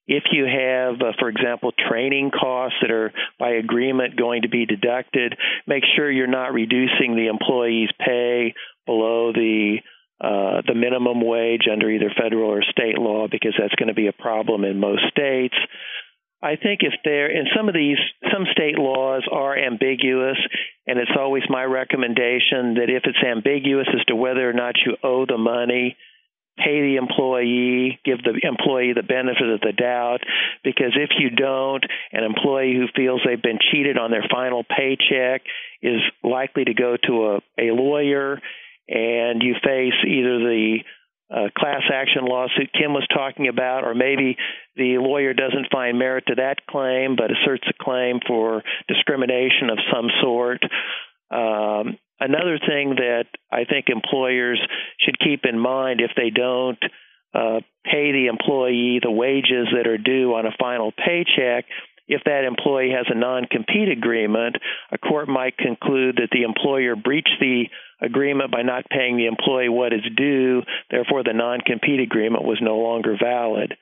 If 0.09 0.25
you 0.31 0.45
have, 0.45 1.01
uh, 1.01 1.13
for 1.19 1.29
example, 1.29 1.73
training 1.89 2.31
costs 2.31 2.79
that 2.81 2.91
are 2.91 3.13
by 3.39 3.51
agreement 3.51 4.17
going 4.17 4.43
to 4.43 4.49
be 4.49 4.65
deducted, 4.65 5.35
make 5.67 5.83
sure 5.97 6.11
you're 6.11 6.29
not 6.29 6.53
reducing 6.53 7.17
the 7.17 7.27
employee's 7.27 7.91
pay 7.99 8.55
below 8.87 9.33
the 9.33 9.79
uh, 10.19 10.63
the 10.67 10.75
minimum 10.75 11.21
wage 11.21 11.69
under 11.71 11.91
either 11.91 12.11
federal 12.17 12.51
or 12.51 12.63
state 12.63 12.97
law 12.97 13.27
because 13.31 13.53
that's 13.59 13.75
going 13.75 13.89
to 13.89 13.95
be 13.95 14.07
a 14.07 14.13
problem 14.13 14.65
in 14.65 14.81
most 14.81 15.03
states. 15.11 15.55
I 16.43 16.57
think 16.57 16.81
if 16.83 16.95
there 17.05 17.31
in 17.31 17.47
some 17.55 17.69
of 17.69 17.75
these 17.75 17.99
some 18.33 18.47
state 18.53 18.79
laws 18.79 19.27
are 19.31 19.59
ambiguous 19.59 20.39
and 20.87 20.99
it's 20.99 21.11
always 21.19 21.43
my 21.49 21.65
recommendation 21.65 22.75
that 22.75 22.89
if 22.89 23.03
it's 23.05 23.23
ambiguous 23.23 23.89
as 23.93 24.05
to 24.07 24.17
whether 24.17 24.49
or 24.49 24.53
not 24.53 24.77
you 24.85 24.97
owe 25.03 25.27
the 25.27 25.39
money 25.39 25.97
pay 26.57 26.81
the 26.81 26.97
employee, 26.97 27.99
give 28.05 28.23
the 28.23 28.41
employee 28.43 28.93
the 28.95 29.03
benefit 29.03 29.49
of 29.49 29.61
the 29.61 29.73
doubt, 29.73 30.21
because 30.65 30.93
if 30.97 31.11
you 31.19 31.31
don't, 31.31 31.85
an 32.13 32.25
employee 32.25 32.75
who 32.75 32.87
feels 32.95 33.21
they've 33.25 33.41
been 33.41 33.59
cheated 33.71 33.99
on 33.99 34.11
their 34.11 34.25
final 34.31 34.65
paycheck 34.65 35.43
is 35.83 36.01
likely 36.23 36.65
to 36.65 36.75
go 36.75 36.97
to 36.97 37.27
a, 37.27 37.37
a 37.59 37.75
lawyer, 37.75 38.41
and 38.89 39.43
you 39.43 39.55
face 39.63 39.95
either 40.07 40.39
the 40.39 40.79
uh, 41.29 41.49
class 41.59 41.83
action 41.93 42.25
lawsuit 42.25 42.71
Kim 42.73 42.93
was 42.93 43.07
talking 43.13 43.49
about, 43.49 43.85
or 43.85 43.95
maybe 43.95 44.37
the 44.77 44.99
lawyer 44.99 45.35
doesn't 45.35 45.73
find 45.73 45.99
merit 45.99 46.25
to 46.29 46.37
that 46.37 46.67
claim 46.67 47.17
but 47.17 47.31
asserts 47.31 47.65
a 47.69 47.73
claim 47.83 48.21
for 48.27 48.63
discrimination 48.87 49.71
of 49.71 49.79
some 49.93 50.09
sort. 50.23 50.63
Um, 51.31 51.99
another 52.21 52.59
thing 52.59 52.97
that 52.97 53.27
I 53.51 53.65
think 53.65 53.87
employers 53.89 54.61
should 55.01 55.19
keep 55.19 55.45
in 55.45 55.59
mind 55.59 56.01
if 56.01 56.11
they 56.17 56.31
don't 56.31 56.79
uh, 57.35 57.61
pay 57.85 58.13
the 58.13 58.27
employee 58.29 59.01
the 59.03 59.11
wages 59.11 59.69
that 59.77 59.87
are 59.87 59.99
due 59.99 60.35
on 60.35 60.47
a 60.47 60.57
final 60.59 60.93
paycheck, 60.93 61.67
if 62.09 62.23
that 62.25 62.45
employee 62.45 62.93
has 62.97 63.07
a 63.11 63.19
non 63.19 63.47
compete 63.47 63.89
agreement, 63.89 64.57
a 64.93 64.99
court 64.99 65.29
might 65.29 65.59
conclude 65.59 66.17
that 66.17 66.31
the 66.31 66.45
employer 66.45 66.95
breached 66.97 67.37
the 67.41 67.65
agreement 68.01 68.53
by 68.53 68.63
not 68.63 68.89
paying 68.89 69.17
the 69.17 69.27
employee 69.27 69.69
what 69.69 69.93
is 69.93 70.05
due, 70.17 70.63
therefore, 70.91 71.25
the 71.25 71.33
non 71.33 71.61
compete 71.61 72.01
agreement 72.01 72.45
was 72.45 72.59
no 72.63 72.79
longer 72.79 73.17
valid. 73.21 73.75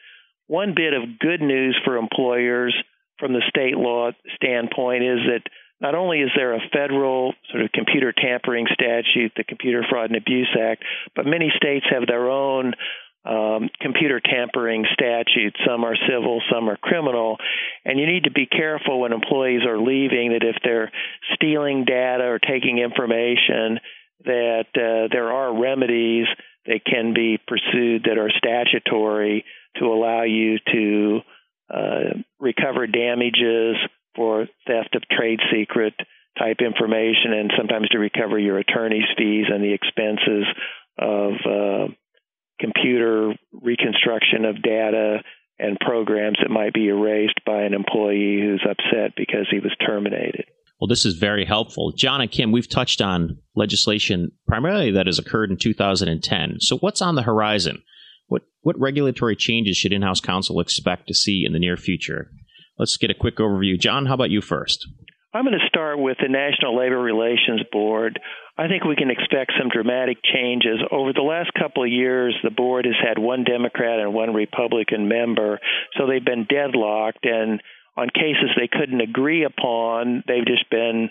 One 0.47 0.75
bit 0.75 0.95
of 0.95 1.19
good 1.19 1.41
news 1.41 1.79
for 1.85 1.97
employers 1.97 2.75
from 3.19 3.33
the 3.33 3.43
state 3.49 3.77
law 3.77 4.11
standpoint 4.37 5.05
is 5.05 5.19
that 5.29 5.43
not 5.81 5.95
only 5.95 6.21
is 6.21 6.31
there 6.37 6.55
a 6.55 6.61
federal 6.73 7.35
sort 7.51 7.65
of 7.65 7.73
computer 7.73 8.13
tampering 8.13 8.67
statute, 8.73 9.33
the 9.37 9.45
Computer 9.45 9.85
Fraud 9.89 10.11
and 10.11 10.17
Abuse 10.17 10.55
Act, 10.59 10.83
but 11.15 11.27
many 11.27 11.53
states 11.57 11.87
have 11.91 12.07
their 12.07 12.31
own 12.31 12.75
um, 13.25 13.71
computer 13.81 14.21
tampering 14.21 14.85
statutes. 14.93 15.57
Some 15.67 15.85
are 15.85 15.97
civil, 16.09 16.43
some 16.53 16.69
are 16.69 16.77
criminal. 16.77 17.39
And 17.85 17.99
you 17.99 18.07
need 18.07 18.25
to 18.25 18.31
be 18.31 18.47
careful 18.47 19.01
when 19.01 19.13
employees 19.13 19.63
are 19.67 19.79
leaving 19.79 20.33
that 20.33 20.47
if 20.47 20.57
they're 20.63 20.93
stealing 21.35 21.85
data 21.85 22.25
or 22.25 22.39
taking 22.39 22.79
information, 22.79 23.81
that 24.25 24.67
uh, 24.75 25.09
there 25.11 25.33
are 25.33 25.59
remedies 25.61 26.27
that 26.67 26.81
can 26.85 27.15
be 27.15 27.39
pursued 27.47 28.05
that 28.05 28.19
are 28.19 28.31
statutory 28.31 29.45
to 29.77 29.87
allow 29.87 30.23
you 30.23 30.59
to 30.73 31.21
uh, 31.73 32.21
recover 32.39 32.87
damages 32.87 33.77
for 34.15 34.47
theft 34.67 34.95
of 34.95 35.03
trade 35.11 35.41
secret 35.53 35.95
type 36.39 36.59
information 36.61 37.33
and 37.33 37.53
sometimes 37.57 37.89
to 37.89 37.99
recover 37.99 38.39
your 38.39 38.59
attorney's 38.59 39.09
fees 39.17 39.47
and 39.49 39.63
the 39.63 39.73
expenses 39.73 40.45
of 40.99 41.33
uh, 41.49 41.93
computer 42.61 43.35
reconstruction 43.53 44.45
of 44.45 44.63
data 44.63 45.19
and 45.59 45.79
programs 45.79 46.39
that 46.43 46.51
might 46.51 46.75
be 46.75 46.89
erased 46.89 47.41
by 47.47 47.63
an 47.63 47.75
employee 47.75 48.41
who's 48.41 48.67
upset 48.69 49.13
because 49.17 49.47
he 49.51 49.61
was 49.61 49.75
terminated. 49.87 50.47
Well, 50.81 50.89
this 50.89 51.07
is 51.07 51.15
very 51.15 51.45
helpful. 51.45 51.93
John 51.93 52.21
and 52.21 52.31
Kim, 52.31 52.51
we've 52.51 52.69
touched 52.69 53.01
on 53.01 53.39
legislation 53.55 54.33
primarily 54.49 54.91
that 54.93 55.07
has 55.07 55.19
occurred 55.19 55.51
in 55.51 55.57
2010. 55.57 56.57
So, 56.59 56.77
what's 56.79 57.01
on 57.01 57.15
the 57.15 57.23
horizon? 57.23 57.83
What, 58.27 58.43
what 58.63 58.79
regulatory 58.79 59.37
changes 59.37 59.77
should 59.77 59.93
in 59.93 60.03
house 60.03 60.21
counsel 60.21 60.61
expect 60.61 61.07
to 61.09 61.15
see 61.15 61.45
in 61.47 61.53
the 61.53 61.59
near 61.59 61.77
future? 61.77 62.31
Let's 62.79 62.97
get 62.97 63.11
a 63.11 63.15
quick 63.15 63.37
overview. 63.37 63.79
John, 63.79 64.07
how 64.07 64.15
about 64.15 64.31
you 64.31 64.41
first? 64.41 64.89
I'm 65.33 65.45
going 65.45 65.59
to 65.59 65.69
start 65.69 65.99
with 65.99 66.17
the 66.23 66.29
National 66.29 66.79
Labor 66.79 66.99
Relations 66.99 67.63
Board. 67.73 68.21
I 68.57 68.69
think 68.69 68.85
we 68.85 68.95
can 68.95 69.11
expect 69.11 69.53
some 69.59 69.69
dramatic 69.69 70.19
changes. 70.23 70.79
Over 70.93 71.13
the 71.13 71.23
last 71.23 71.51
couple 71.59 71.83
of 71.83 71.91
years, 71.91 72.37
the 72.45 72.51
board 72.51 72.85
has 72.85 72.95
had 73.03 73.19
one 73.19 73.43
Democrat 73.43 73.99
and 73.99 74.15
one 74.15 74.33
Republican 74.33 75.09
member, 75.09 75.59
so 75.97 76.07
they've 76.07 76.25
been 76.25 76.47
deadlocked. 76.49 77.25
And 77.25 77.61
on 77.97 78.11
cases 78.11 78.51
they 78.57 78.69
couldn't 78.71 79.01
agree 79.01 79.45
upon, 79.45 80.23
they've 80.29 80.47
just 80.47 80.71
been 80.71 81.11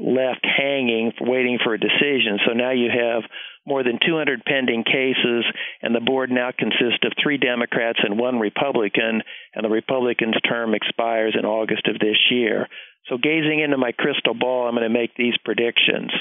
left 0.00 0.44
hanging, 0.44 1.12
waiting 1.20 1.58
for 1.62 1.74
a 1.74 1.80
decision. 1.80 2.38
So 2.46 2.52
now 2.52 2.72
you 2.72 2.88
have 2.90 3.22
more 3.66 3.84
than 3.84 3.98
200 4.04 4.44
pending 4.44 4.84
cases, 4.84 5.44
and 5.82 5.94
the 5.94 6.00
board 6.00 6.30
now 6.30 6.50
consists 6.56 7.04
of 7.04 7.12
three 7.22 7.38
Democrats 7.38 8.00
and 8.02 8.18
one 8.18 8.38
Republican, 8.38 9.22
and 9.54 9.64
the 9.64 9.68
Republican's 9.68 10.40
term 10.48 10.74
expires 10.74 11.36
in 11.38 11.44
August 11.44 11.86
of 11.86 11.98
this 11.98 12.18
year. 12.30 12.68
So, 13.08 13.18
gazing 13.18 13.60
into 13.60 13.78
my 13.78 13.92
crystal 13.92 14.34
ball, 14.34 14.68
I'm 14.68 14.74
going 14.74 14.84
to 14.84 14.98
make 14.98 15.14
these 15.16 15.34
predictions. 15.44 16.12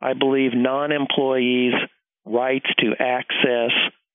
I 0.00 0.14
believe 0.14 0.52
non 0.54 0.92
employees' 0.92 1.74
rights 2.24 2.68
to 2.78 2.92
access 2.98 3.72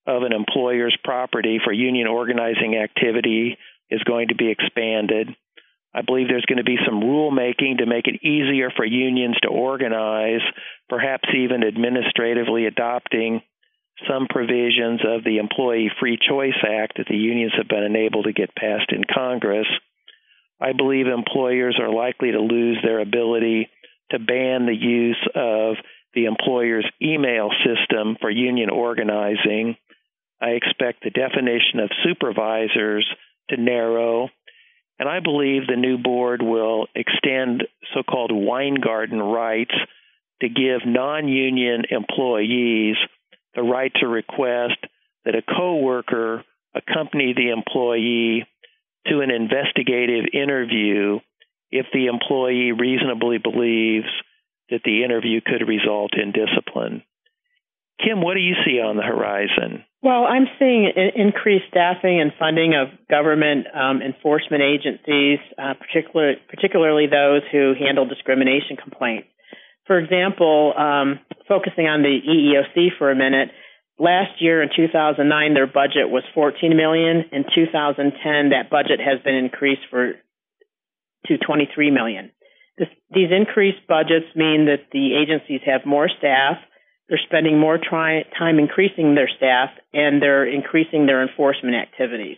of 0.08 0.24
an 0.24 0.34
employer's 0.34 0.98
property 1.04 1.60
for 1.64 1.74
union 1.74 2.08
organizing 2.08 2.76
activity 2.76 3.58
is 3.90 4.04
going 4.04 4.30
to 4.30 4.36
be 4.36 4.50
expanded. 4.50 5.30
I 5.96 6.02
believe 6.02 6.28
there's 6.28 6.46
going 6.46 6.58
to 6.58 6.66
be 6.66 6.78
some 6.86 7.00
rulemaking 7.00 7.78
to 7.78 7.86
make 7.86 8.08
it 8.08 8.22
easier 8.22 8.70
for 8.76 8.84
unions 8.84 9.38
to 9.44 9.48
organize, 9.48 10.42
perhaps 10.90 11.30
even 11.34 11.64
administratively 11.64 12.66
adopting 12.66 13.42
some 14.10 14.28
provisions 14.30 15.00
of 15.08 15.24
the 15.24 15.38
Employee 15.38 15.90
Free 15.98 16.18
Choice 16.18 16.60
Act 16.68 16.98
that 16.98 17.08
the 17.08 17.16
unions 17.16 17.54
have 17.56 17.70
been 17.70 17.84
unable 17.84 18.24
to 18.24 18.34
get 18.34 18.54
passed 18.54 18.92
in 18.92 19.04
Congress. 19.06 19.68
I 20.60 20.74
believe 20.74 21.08
employers 21.08 21.80
are 21.82 21.90
likely 21.90 22.34
to 22.34 22.40
lose 22.40 22.78
their 22.84 23.00
ability 23.00 23.70
to 24.12 24.20
ban 24.20 24.66
the 24.66 24.76
use 24.76 25.26
of 25.34 25.78
the 26.14 26.26
employer's 26.26 26.86
email 27.02 27.50
system 27.64 28.18
for 28.20 28.30
union 28.30 28.70
organizing. 28.70 29.78
I 30.42 30.50
expect 30.50 31.04
the 31.04 31.10
definition 31.10 31.80
of 31.80 31.90
supervisors 32.04 33.08
to 33.50 33.56
narrow 33.56 34.28
and 35.00 35.10
I 35.10 35.20
believe 35.20 35.68
the 35.68 35.76
new 35.76 35.98
board 35.98 36.42
will 36.42 36.88
extend 36.96 37.64
so 37.94 38.04
called 38.04 38.32
Weingarten 38.32 39.20
rights 39.20 39.76
to 40.42 40.50
give 40.50 40.82
non 40.86 41.28
union 41.28 41.84
employees 41.90 42.96
the 43.56 43.64
right 43.64 43.92
to 44.00 44.08
request 44.08 44.78
that 45.24 45.36
a 45.36 45.42
coworker 45.42 46.44
accompany 46.74 47.34
the 47.34 47.50
employee 47.52 48.46
to 49.08 49.22
an 49.22 49.32
investigative 49.32 50.26
interview 50.34 51.20
if 51.72 51.86
the 51.94 52.08
employee 52.08 52.72
reasonably 52.72 53.38
believes 53.38 54.08
that 54.70 54.82
the 54.84 55.04
interview 55.04 55.42
could 55.42 55.68
result 55.68 56.12
in 56.16 56.32
discipline. 56.32 57.04
Kim, 58.04 58.22
what 58.22 58.34
do 58.34 58.42
you 58.42 58.56
see 58.66 58.80
on 58.80 58.98
the 58.98 59.04
horizon? 59.04 59.86
Well, 60.06 60.30
I'm 60.30 60.46
seeing 60.60 60.86
increased 61.16 61.66
staffing 61.72 62.22
and 62.22 62.32
funding 62.38 62.76
of 62.78 62.94
government 63.10 63.66
um, 63.74 64.04
enforcement 64.04 64.62
agencies, 64.62 65.40
uh, 65.58 65.74
particular, 65.82 66.36
particularly 66.48 67.08
those 67.10 67.42
who 67.52 67.74
handle 67.74 68.06
discrimination 68.06 68.78
complaints. 68.78 69.28
For 69.88 69.98
example, 69.98 70.78
um, 70.78 71.22
focusing 71.48 71.90
on 71.90 72.04
the 72.04 72.22
EEOC 72.22 73.00
for 73.00 73.10
a 73.10 73.16
minute, 73.16 73.50
last 73.98 74.38
year 74.40 74.62
in 74.62 74.70
2009 74.76 75.26
their 75.56 75.66
budget 75.66 76.14
was 76.14 76.22
14 76.36 76.78
million. 76.78 77.26
In 77.32 77.42
2010 77.50 78.54
that 78.54 78.70
budget 78.70 79.02
has 79.02 79.18
been 79.24 79.34
increased 79.34 79.90
for 79.90 80.14
to 81.26 81.38
23 81.40 81.90
million. 81.90 82.30
This, 82.78 82.90
these 83.10 83.34
increased 83.34 83.82
budgets 83.88 84.30
mean 84.36 84.70
that 84.70 84.86
the 84.94 85.18
agencies 85.18 85.62
have 85.66 85.82
more 85.84 86.10
staff, 86.16 86.58
they're 87.10 87.20
spending 87.26 87.60
more 87.60 87.78
try, 87.78 88.24
time 88.38 88.58
increasing 88.58 89.16
their 89.16 89.30
staff, 89.38 89.70
and 89.94 90.22
they're 90.22 90.48
increasing 90.48 91.06
their 91.06 91.22
enforcement 91.22 91.76
activities. 91.76 92.38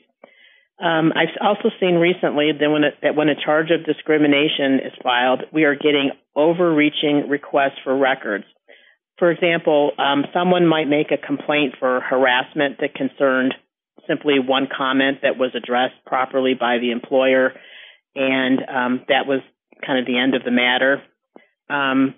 Um, 0.79 1.11
I've 1.15 1.35
also 1.41 1.69
seen 1.79 1.95
recently 1.95 2.51
that 2.51 2.69
when, 2.69 2.83
a, 2.83 2.89
that 3.01 3.15
when 3.15 3.29
a 3.29 3.35
charge 3.35 3.71
of 3.71 3.85
discrimination 3.85 4.79
is 4.85 4.93
filed, 5.01 5.41
we 5.51 5.63
are 5.63 5.75
getting 5.75 6.11
overreaching 6.35 7.29
requests 7.29 7.79
for 7.83 7.97
records. 7.97 8.45
For 9.17 9.31
example, 9.31 9.91
um, 9.97 10.25
someone 10.33 10.67
might 10.67 10.87
make 10.87 11.11
a 11.11 11.17
complaint 11.17 11.75
for 11.79 12.01
harassment 12.01 12.77
that 12.79 12.93
concerned 12.93 13.55
simply 14.07 14.35
one 14.39 14.67
comment 14.75 15.19
that 15.23 15.37
was 15.37 15.51
addressed 15.55 15.95
properly 16.05 16.53
by 16.53 16.77
the 16.77 16.91
employer, 16.91 17.53
and 18.15 18.59
um, 18.69 19.05
that 19.09 19.25
was 19.25 19.41
kind 19.85 19.99
of 19.99 20.05
the 20.05 20.19
end 20.19 20.35
of 20.35 20.43
the 20.43 20.51
matter. 20.51 21.01
Um, 21.69 22.13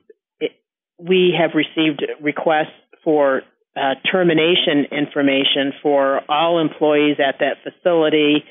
we 1.00 1.34
have 1.40 1.52
received 1.56 2.04
requests 2.22 2.76
for 3.04 3.42
uh, 3.76 3.96
termination 4.12 4.86
information 4.92 5.74
for 5.82 6.22
all 6.30 6.60
employees 6.60 7.18
at 7.20 7.40
that 7.40 7.58
facility 7.64 8.44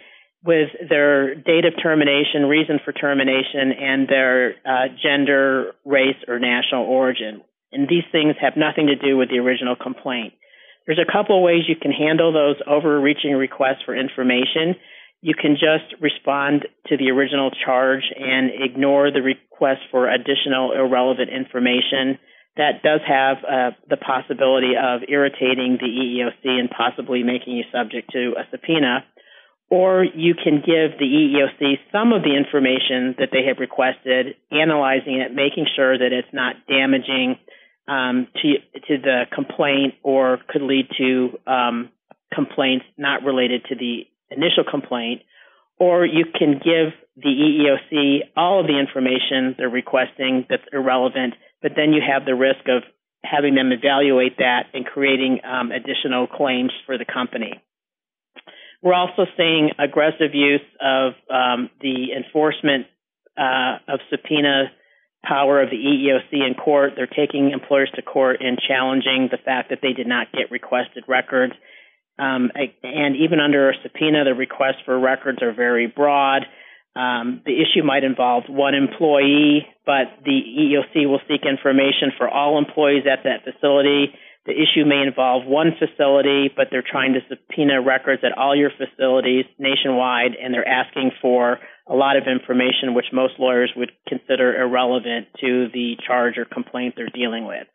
with 0.45 0.69
their 0.89 1.35
date 1.35 1.65
of 1.65 1.75
termination, 1.83 2.47
reason 2.47 2.79
for 2.85 2.93
termination, 2.93 3.73
and 3.73 4.09
their 4.09 4.55
uh, 4.65 4.89
gender, 5.03 5.73
race, 5.85 6.17
or 6.29 6.39
national 6.39 6.85
origin. 6.85 7.43
And 7.73 7.89
these 7.89 8.05
things 8.13 8.37
have 8.41 8.57
nothing 8.57 8.87
to 8.87 8.97
do 8.97 9.17
with 9.17 9.29
the 9.29 9.39
original 9.39 9.77
complaint. 9.77 10.35
There's 10.87 11.01
a 11.01 11.13
couple 11.13 11.37
of 11.37 11.43
ways 11.43 11.65
you 11.69 11.77
can 11.77 11.93
handle 11.93 12.33
those 12.33 12.57
overreaching 12.67 13.33
requests 13.33 13.83
for 13.85 13.95
information. 13.95 14.77
You 15.21 15.35
can 15.35 15.55
just 15.55 16.01
respond 16.01 16.67
to 16.87 16.97
the 16.97 17.11
original 17.11 17.51
charge 17.51 18.05
and 18.17 18.51
ignore 18.55 19.11
the 19.11 19.21
request 19.21 19.81
for 19.91 20.09
additional 20.09 20.73
irrelevant 20.73 21.29
information. 21.29 22.19
That 22.59 22.83
does 22.83 23.01
have 23.07 23.37
uh, 23.38 23.71
the 23.88 23.97
possibility 23.97 24.75
of 24.75 25.03
irritating 25.09 25.79
the 25.81 25.87
EEOC 25.87 26.59
and 26.59 26.68
possibly 26.68 27.23
making 27.23 27.57
you 27.57 27.62
subject 27.73 28.11
to 28.12 28.35
a 28.37 28.51
subpoena. 28.51 29.07
Or 29.71 30.03
you 30.03 30.35
can 30.35 30.57
give 30.57 30.99
the 30.99 31.07
EEOC 31.07 31.79
some 31.92 32.12
of 32.12 32.23
the 32.23 32.35
information 32.35 33.14
that 33.18 33.29
they 33.31 33.47
have 33.47 33.59
requested, 33.61 34.35
analyzing 34.51 35.21
it, 35.21 35.33
making 35.33 35.66
sure 35.77 35.97
that 35.97 36.11
it's 36.12 36.33
not 36.33 36.57
damaging 36.66 37.37
um, 37.87 38.27
to 38.42 38.55
to 38.88 38.99
the 39.01 39.25
complaint 39.33 39.94
or 40.03 40.38
could 40.49 40.62
lead 40.62 40.88
to 40.99 41.38
um, 41.47 41.90
complaints 42.35 42.87
not 42.97 43.23
related 43.23 43.64
to 43.66 43.77
the 43.77 44.03
initial 44.31 44.64
complaint, 44.68 45.23
or 45.79 46.05
you 46.05 46.25
can 46.37 46.55
give 46.55 46.92
the 47.16 47.29
EEOC 47.29 48.31
all 48.37 48.61
of 48.61 48.66
the 48.66 48.79
information 48.79 49.55
they're 49.57 49.68
requesting 49.68 50.44
that's 50.49 50.62
irrelevant, 50.73 51.35
but 51.62 51.73
then 51.77 51.92
you 51.92 52.03
have 52.07 52.25
the 52.25 52.35
risk 52.35 52.68
of 52.68 52.83
having 53.25 53.55
them 53.55 53.73
evaluate 53.73 54.38
that 54.38 54.66
and 54.75 54.87
creating 54.87 55.40
um, 55.44 55.73
additional 55.73 56.27
claims 56.27 56.73
for 56.87 56.99
the 56.99 57.05
company. 57.05 57.61
We're 58.83 58.94
also 58.94 59.27
seeing 59.37 59.71
aggressive 59.79 60.35
use 60.35 60.66
of 60.81 61.14
um, 61.29 61.71
the 61.81 62.12
enforcement 62.16 62.87
uh, 63.37 63.79
of 63.88 64.01
subpoena 64.11 64.71
power 65.25 65.61
of 65.61 65.71
the 65.71 65.77
EEOC 65.77 66.47
in 66.47 66.55
court. 66.55 66.92
They're 66.94 67.07
taking 67.07 67.51
employers 67.51 67.90
to 67.97 68.03
court 68.03 68.37
and 68.40 68.59
challenging 68.59 69.29
the 69.31 69.38
fact 69.38 69.71
that 69.71 69.81
they 69.83 69.92
did 69.92 70.07
not 70.07 70.31
get 70.33 70.51
requested 70.51 71.05
records. 71.09 71.55
Um, 72.18 72.51
and 72.83 73.16
even 73.16 73.40
under 73.40 73.71
a 73.71 73.75
subpoena, 73.83 74.25
the 74.25 74.35
requests 74.35 74.83
for 74.85 74.99
records 74.99 75.42
are 75.42 75.53
very 75.53 75.87
broad. 75.87 76.47
Um, 76.99 77.43
the 77.47 77.55
issue 77.55 77.87
might 77.87 78.03
involve 78.03 78.45
one 78.49 78.75
employee, 78.75 79.63
but 79.87 80.19
the 80.25 80.35
EEOC 80.35 81.07
will 81.09 81.21
seek 81.29 81.47
information 81.47 82.11
for 82.19 82.29
all 82.29 82.59
employees 82.59 83.05
at 83.07 83.23
that 83.23 83.47
facility. 83.47 84.11
The 84.47 84.53
issue 84.53 84.85
may 84.85 85.07
involve 85.07 85.47
one 85.47 85.79
facility, 85.79 86.51
but 86.51 86.69
they're 86.73 86.83
trying 86.83 87.13
to 87.13 87.21
subpoena 87.29 87.81
records 87.81 88.25
at 88.25 88.37
all 88.37 88.57
your 88.57 88.73
facilities 88.75 89.45
nationwide, 89.59 90.35
and 90.43 90.53
they're 90.53 90.67
asking 90.67 91.13
for 91.23 91.61
a 91.87 91.95
lot 91.95 92.17
of 92.17 92.25
information 92.27 92.95
which 92.95 93.13
most 93.13 93.35
lawyers 93.39 93.71
would 93.77 93.93
consider 94.09 94.61
irrelevant 94.61 95.29
to 95.41 95.69
the 95.73 95.95
charge 96.05 96.37
or 96.37 96.47
complaint 96.47 96.95
they're 96.97 97.15
dealing 97.15 97.47
with. 97.47 97.69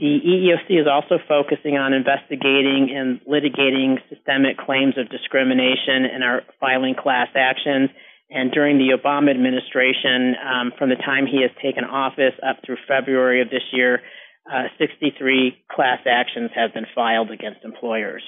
The 0.00 0.18
EEOC 0.18 0.80
is 0.80 0.86
also 0.90 1.18
focusing 1.28 1.76
on 1.76 1.92
investigating 1.92 2.90
and 2.90 3.20
litigating 3.22 3.98
systemic 4.08 4.56
claims 4.58 4.94
of 4.98 5.10
discrimination 5.10 6.06
and 6.10 6.24
are 6.24 6.42
filing 6.58 6.94
class 6.94 7.28
actions. 7.36 7.90
And 8.30 8.52
during 8.52 8.76
the 8.76 8.92
Obama 8.96 9.30
administration, 9.30 10.34
um, 10.36 10.72
from 10.78 10.90
the 10.90 10.96
time 10.96 11.26
he 11.26 11.40
has 11.42 11.50
taken 11.62 11.84
office 11.84 12.34
up 12.46 12.58
through 12.64 12.76
February 12.86 13.40
of 13.40 13.48
this 13.48 13.64
year, 13.72 14.02
uh, 14.50 14.68
63 14.78 15.56
class 15.70 16.00
actions 16.06 16.50
have 16.54 16.74
been 16.74 16.86
filed 16.94 17.30
against 17.30 17.64
employers. 17.64 18.22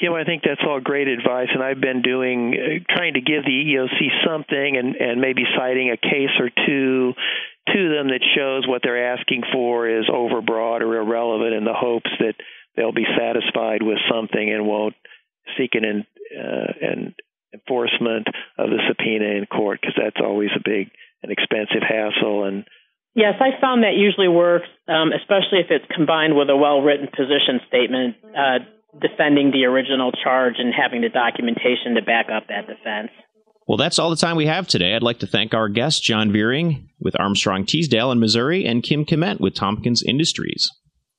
Kim, 0.00 0.12
I 0.12 0.24
think 0.24 0.42
that's 0.42 0.60
all 0.66 0.80
great 0.80 1.08
advice, 1.08 1.48
and 1.54 1.62
I've 1.62 1.80
been 1.80 2.02
doing 2.02 2.52
uh, 2.54 2.94
trying 2.94 3.14
to 3.14 3.20
give 3.20 3.44
the 3.44 3.50
EEOC 3.50 4.26
something, 4.26 4.76
and 4.76 4.94
and 4.94 5.20
maybe 5.22 5.44
citing 5.56 5.90
a 5.90 5.96
case 5.96 6.36
or 6.38 6.50
two 6.50 7.14
to 7.72 7.88
them 7.88 8.08
that 8.08 8.20
shows 8.36 8.68
what 8.68 8.82
they're 8.84 9.12
asking 9.14 9.42
for 9.52 9.88
is 9.88 10.04
overbroad 10.06 10.82
or 10.82 11.00
irrelevant, 11.00 11.54
in 11.54 11.64
the 11.64 11.72
hopes 11.72 12.10
that 12.20 12.34
they'll 12.76 12.92
be 12.92 13.06
satisfied 13.18 13.82
with 13.82 13.98
something 14.10 14.52
and 14.52 14.66
won't 14.66 14.94
seek 15.56 15.74
an 15.74 16.06
uh, 16.36 16.72
an 16.82 17.14
enforcement 17.56 18.28
of 18.58 18.68
the 18.68 18.80
subpoena 18.88 19.40
in 19.40 19.46
court, 19.46 19.80
because 19.80 19.96
that's 19.96 20.20
always 20.20 20.50
a 20.54 20.62
big 20.62 20.92
and 21.22 21.32
expensive 21.32 21.82
hassle 21.82 22.44
and 22.44 22.64
Yes, 23.16 23.40
I 23.40 23.58
found 23.62 23.82
that 23.82 23.96
usually 23.96 24.28
works, 24.28 24.68
um, 24.88 25.08
especially 25.08 25.64
if 25.64 25.72
it's 25.72 25.88
combined 25.88 26.36
with 26.36 26.50
a 26.50 26.56
well 26.56 26.82
written 26.82 27.08
position 27.08 27.64
statement. 27.66 28.16
Uh, 28.36 28.60
defending 29.00 29.50
the 29.50 29.64
original 29.64 30.12
charge 30.12 30.54
and 30.58 30.72
having 30.72 31.02
the 31.02 31.08
documentation 31.08 31.94
to 31.94 32.02
back 32.02 32.26
up 32.32 32.48
that 32.48 32.66
defense. 32.66 33.10
Well, 33.66 33.78
that's 33.78 33.98
all 33.98 34.10
the 34.10 34.16
time 34.16 34.36
we 34.36 34.46
have 34.46 34.68
today. 34.68 34.94
I'd 34.94 35.02
like 35.02 35.18
to 35.20 35.26
thank 35.26 35.52
our 35.52 35.68
guests, 35.68 36.00
John 36.00 36.30
Vering 36.30 36.88
with 37.00 37.18
Armstrong 37.18 37.66
Teasdale 37.66 38.12
in 38.12 38.20
Missouri 38.20 38.64
and 38.64 38.82
Kim 38.82 39.04
Kmentt 39.04 39.40
with 39.40 39.54
Tomkins 39.54 40.02
Industries. 40.06 40.70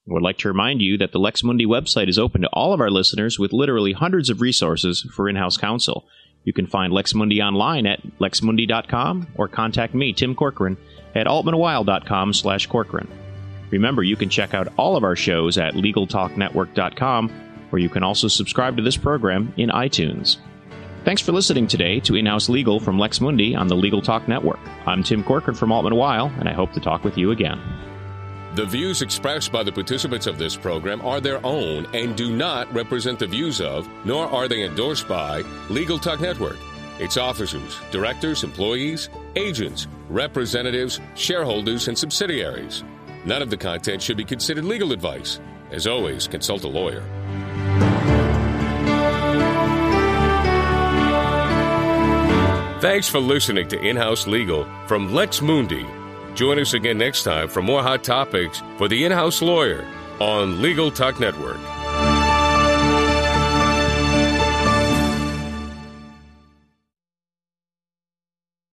I 0.09 0.13
would 0.13 0.23
like 0.23 0.37
to 0.39 0.47
remind 0.47 0.81
you 0.81 0.97
that 0.99 1.11
the 1.11 1.19
Lex 1.19 1.43
Mundi 1.43 1.65
website 1.65 2.07
is 2.07 2.17
open 2.17 2.41
to 2.41 2.49
all 2.53 2.73
of 2.73 2.79
our 2.79 2.89
listeners 2.89 3.37
with 3.37 3.51
literally 3.51 3.91
hundreds 3.91 4.29
of 4.29 4.39
resources 4.39 5.05
for 5.13 5.27
in 5.27 5.35
house 5.35 5.57
counsel. 5.57 6.07
You 6.47 6.53
can 6.53 6.65
find 6.65 6.93
Lex 6.93 7.13
Mundi 7.13 7.41
online 7.41 7.85
at 7.85 8.01
lexmundi.com 8.19 9.27
or 9.35 9.49
contact 9.49 9.93
me, 9.93 10.13
Tim 10.13 10.33
Corcoran, 10.33 10.77
at 11.13 11.27
altmanweil.com 11.27 12.31
slash 12.31 12.67
Corcoran. 12.67 13.09
Remember, 13.69 14.01
you 14.01 14.15
can 14.15 14.29
check 14.29 14.53
out 14.53 14.71
all 14.77 14.95
of 14.95 15.03
our 15.03 15.17
shows 15.17 15.57
at 15.57 15.73
LegalTalkNetwork.com 15.73 17.29
where 17.69 17.81
you 17.81 17.89
can 17.89 18.01
also 18.01 18.29
subscribe 18.29 18.77
to 18.77 18.81
this 18.81 18.95
program 18.95 19.53
in 19.57 19.71
iTunes. 19.71 20.37
Thanks 21.03 21.21
for 21.21 21.33
listening 21.33 21.67
today 21.67 21.99
to 21.99 22.15
In-House 22.15 22.47
Legal 22.47 22.79
from 22.79 22.97
Lex 22.97 23.19
Mundi 23.19 23.53
on 23.53 23.67
the 23.67 23.75
Legal 23.75 24.01
Talk 24.01 24.29
Network. 24.29 24.61
I'm 24.85 25.03
Tim 25.03 25.25
Corcoran 25.25 25.57
from 25.57 25.73
Altman 25.73 25.95
Weil, 25.95 26.31
and 26.39 26.47
I 26.47 26.53
hope 26.53 26.71
to 26.71 26.79
talk 26.79 27.03
with 27.03 27.17
you 27.17 27.31
again. 27.31 27.59
The 28.57 28.65
views 28.65 29.03
expressed 29.03 29.51
by 29.51 29.61
the 29.61 29.71
participants 29.71 30.25
of 30.25 30.39
this 30.39 30.55
program 30.55 30.99
are 31.01 31.21
their 31.21 31.45
own 31.45 31.85
and 31.93 32.17
do 32.17 32.35
not 32.35 32.73
represent 32.73 33.19
the 33.19 33.27
views 33.27 33.61
of, 33.61 33.87
nor 34.03 34.25
are 34.25 34.47
they 34.47 34.63
endorsed 34.63 35.07
by, 35.07 35.43
Legal 35.69 35.99
Talk 35.99 36.19
Network, 36.21 36.57
its 36.97 37.17
officers, 37.17 37.77
directors, 37.91 38.43
employees, 38.43 39.09
agents, 39.35 39.85
representatives, 40.09 40.99
shareholders, 41.13 41.87
and 41.87 41.95
subsidiaries. 41.95 42.83
None 43.25 43.43
of 43.43 43.51
the 43.51 43.57
content 43.57 44.01
should 44.01 44.17
be 44.17 44.25
considered 44.25 44.65
legal 44.65 44.91
advice. 44.91 45.39
As 45.69 45.85
always, 45.85 46.27
consult 46.27 46.63
a 46.63 46.67
lawyer. 46.67 47.03
Thanks 52.81 53.07
for 53.07 53.19
listening 53.19 53.67
to 53.67 53.79
In 53.79 53.95
House 53.95 54.25
Legal 54.25 54.65
from 54.87 55.13
Lex 55.13 55.43
Mundi. 55.43 55.85
Join 56.37 56.59
us 56.59 56.75
again 56.75 56.99
next 56.99 57.23
time 57.23 57.47
for 57.47 57.63
more 57.63 57.81
hot 57.81 58.03
topics 58.03 58.61
for 58.77 58.87
the 58.87 59.05
in 59.05 59.11
house 59.11 59.41
lawyer 59.41 59.83
on 60.19 60.61
Legal 60.61 60.91
Talk 60.91 61.19
Network. 61.19 61.57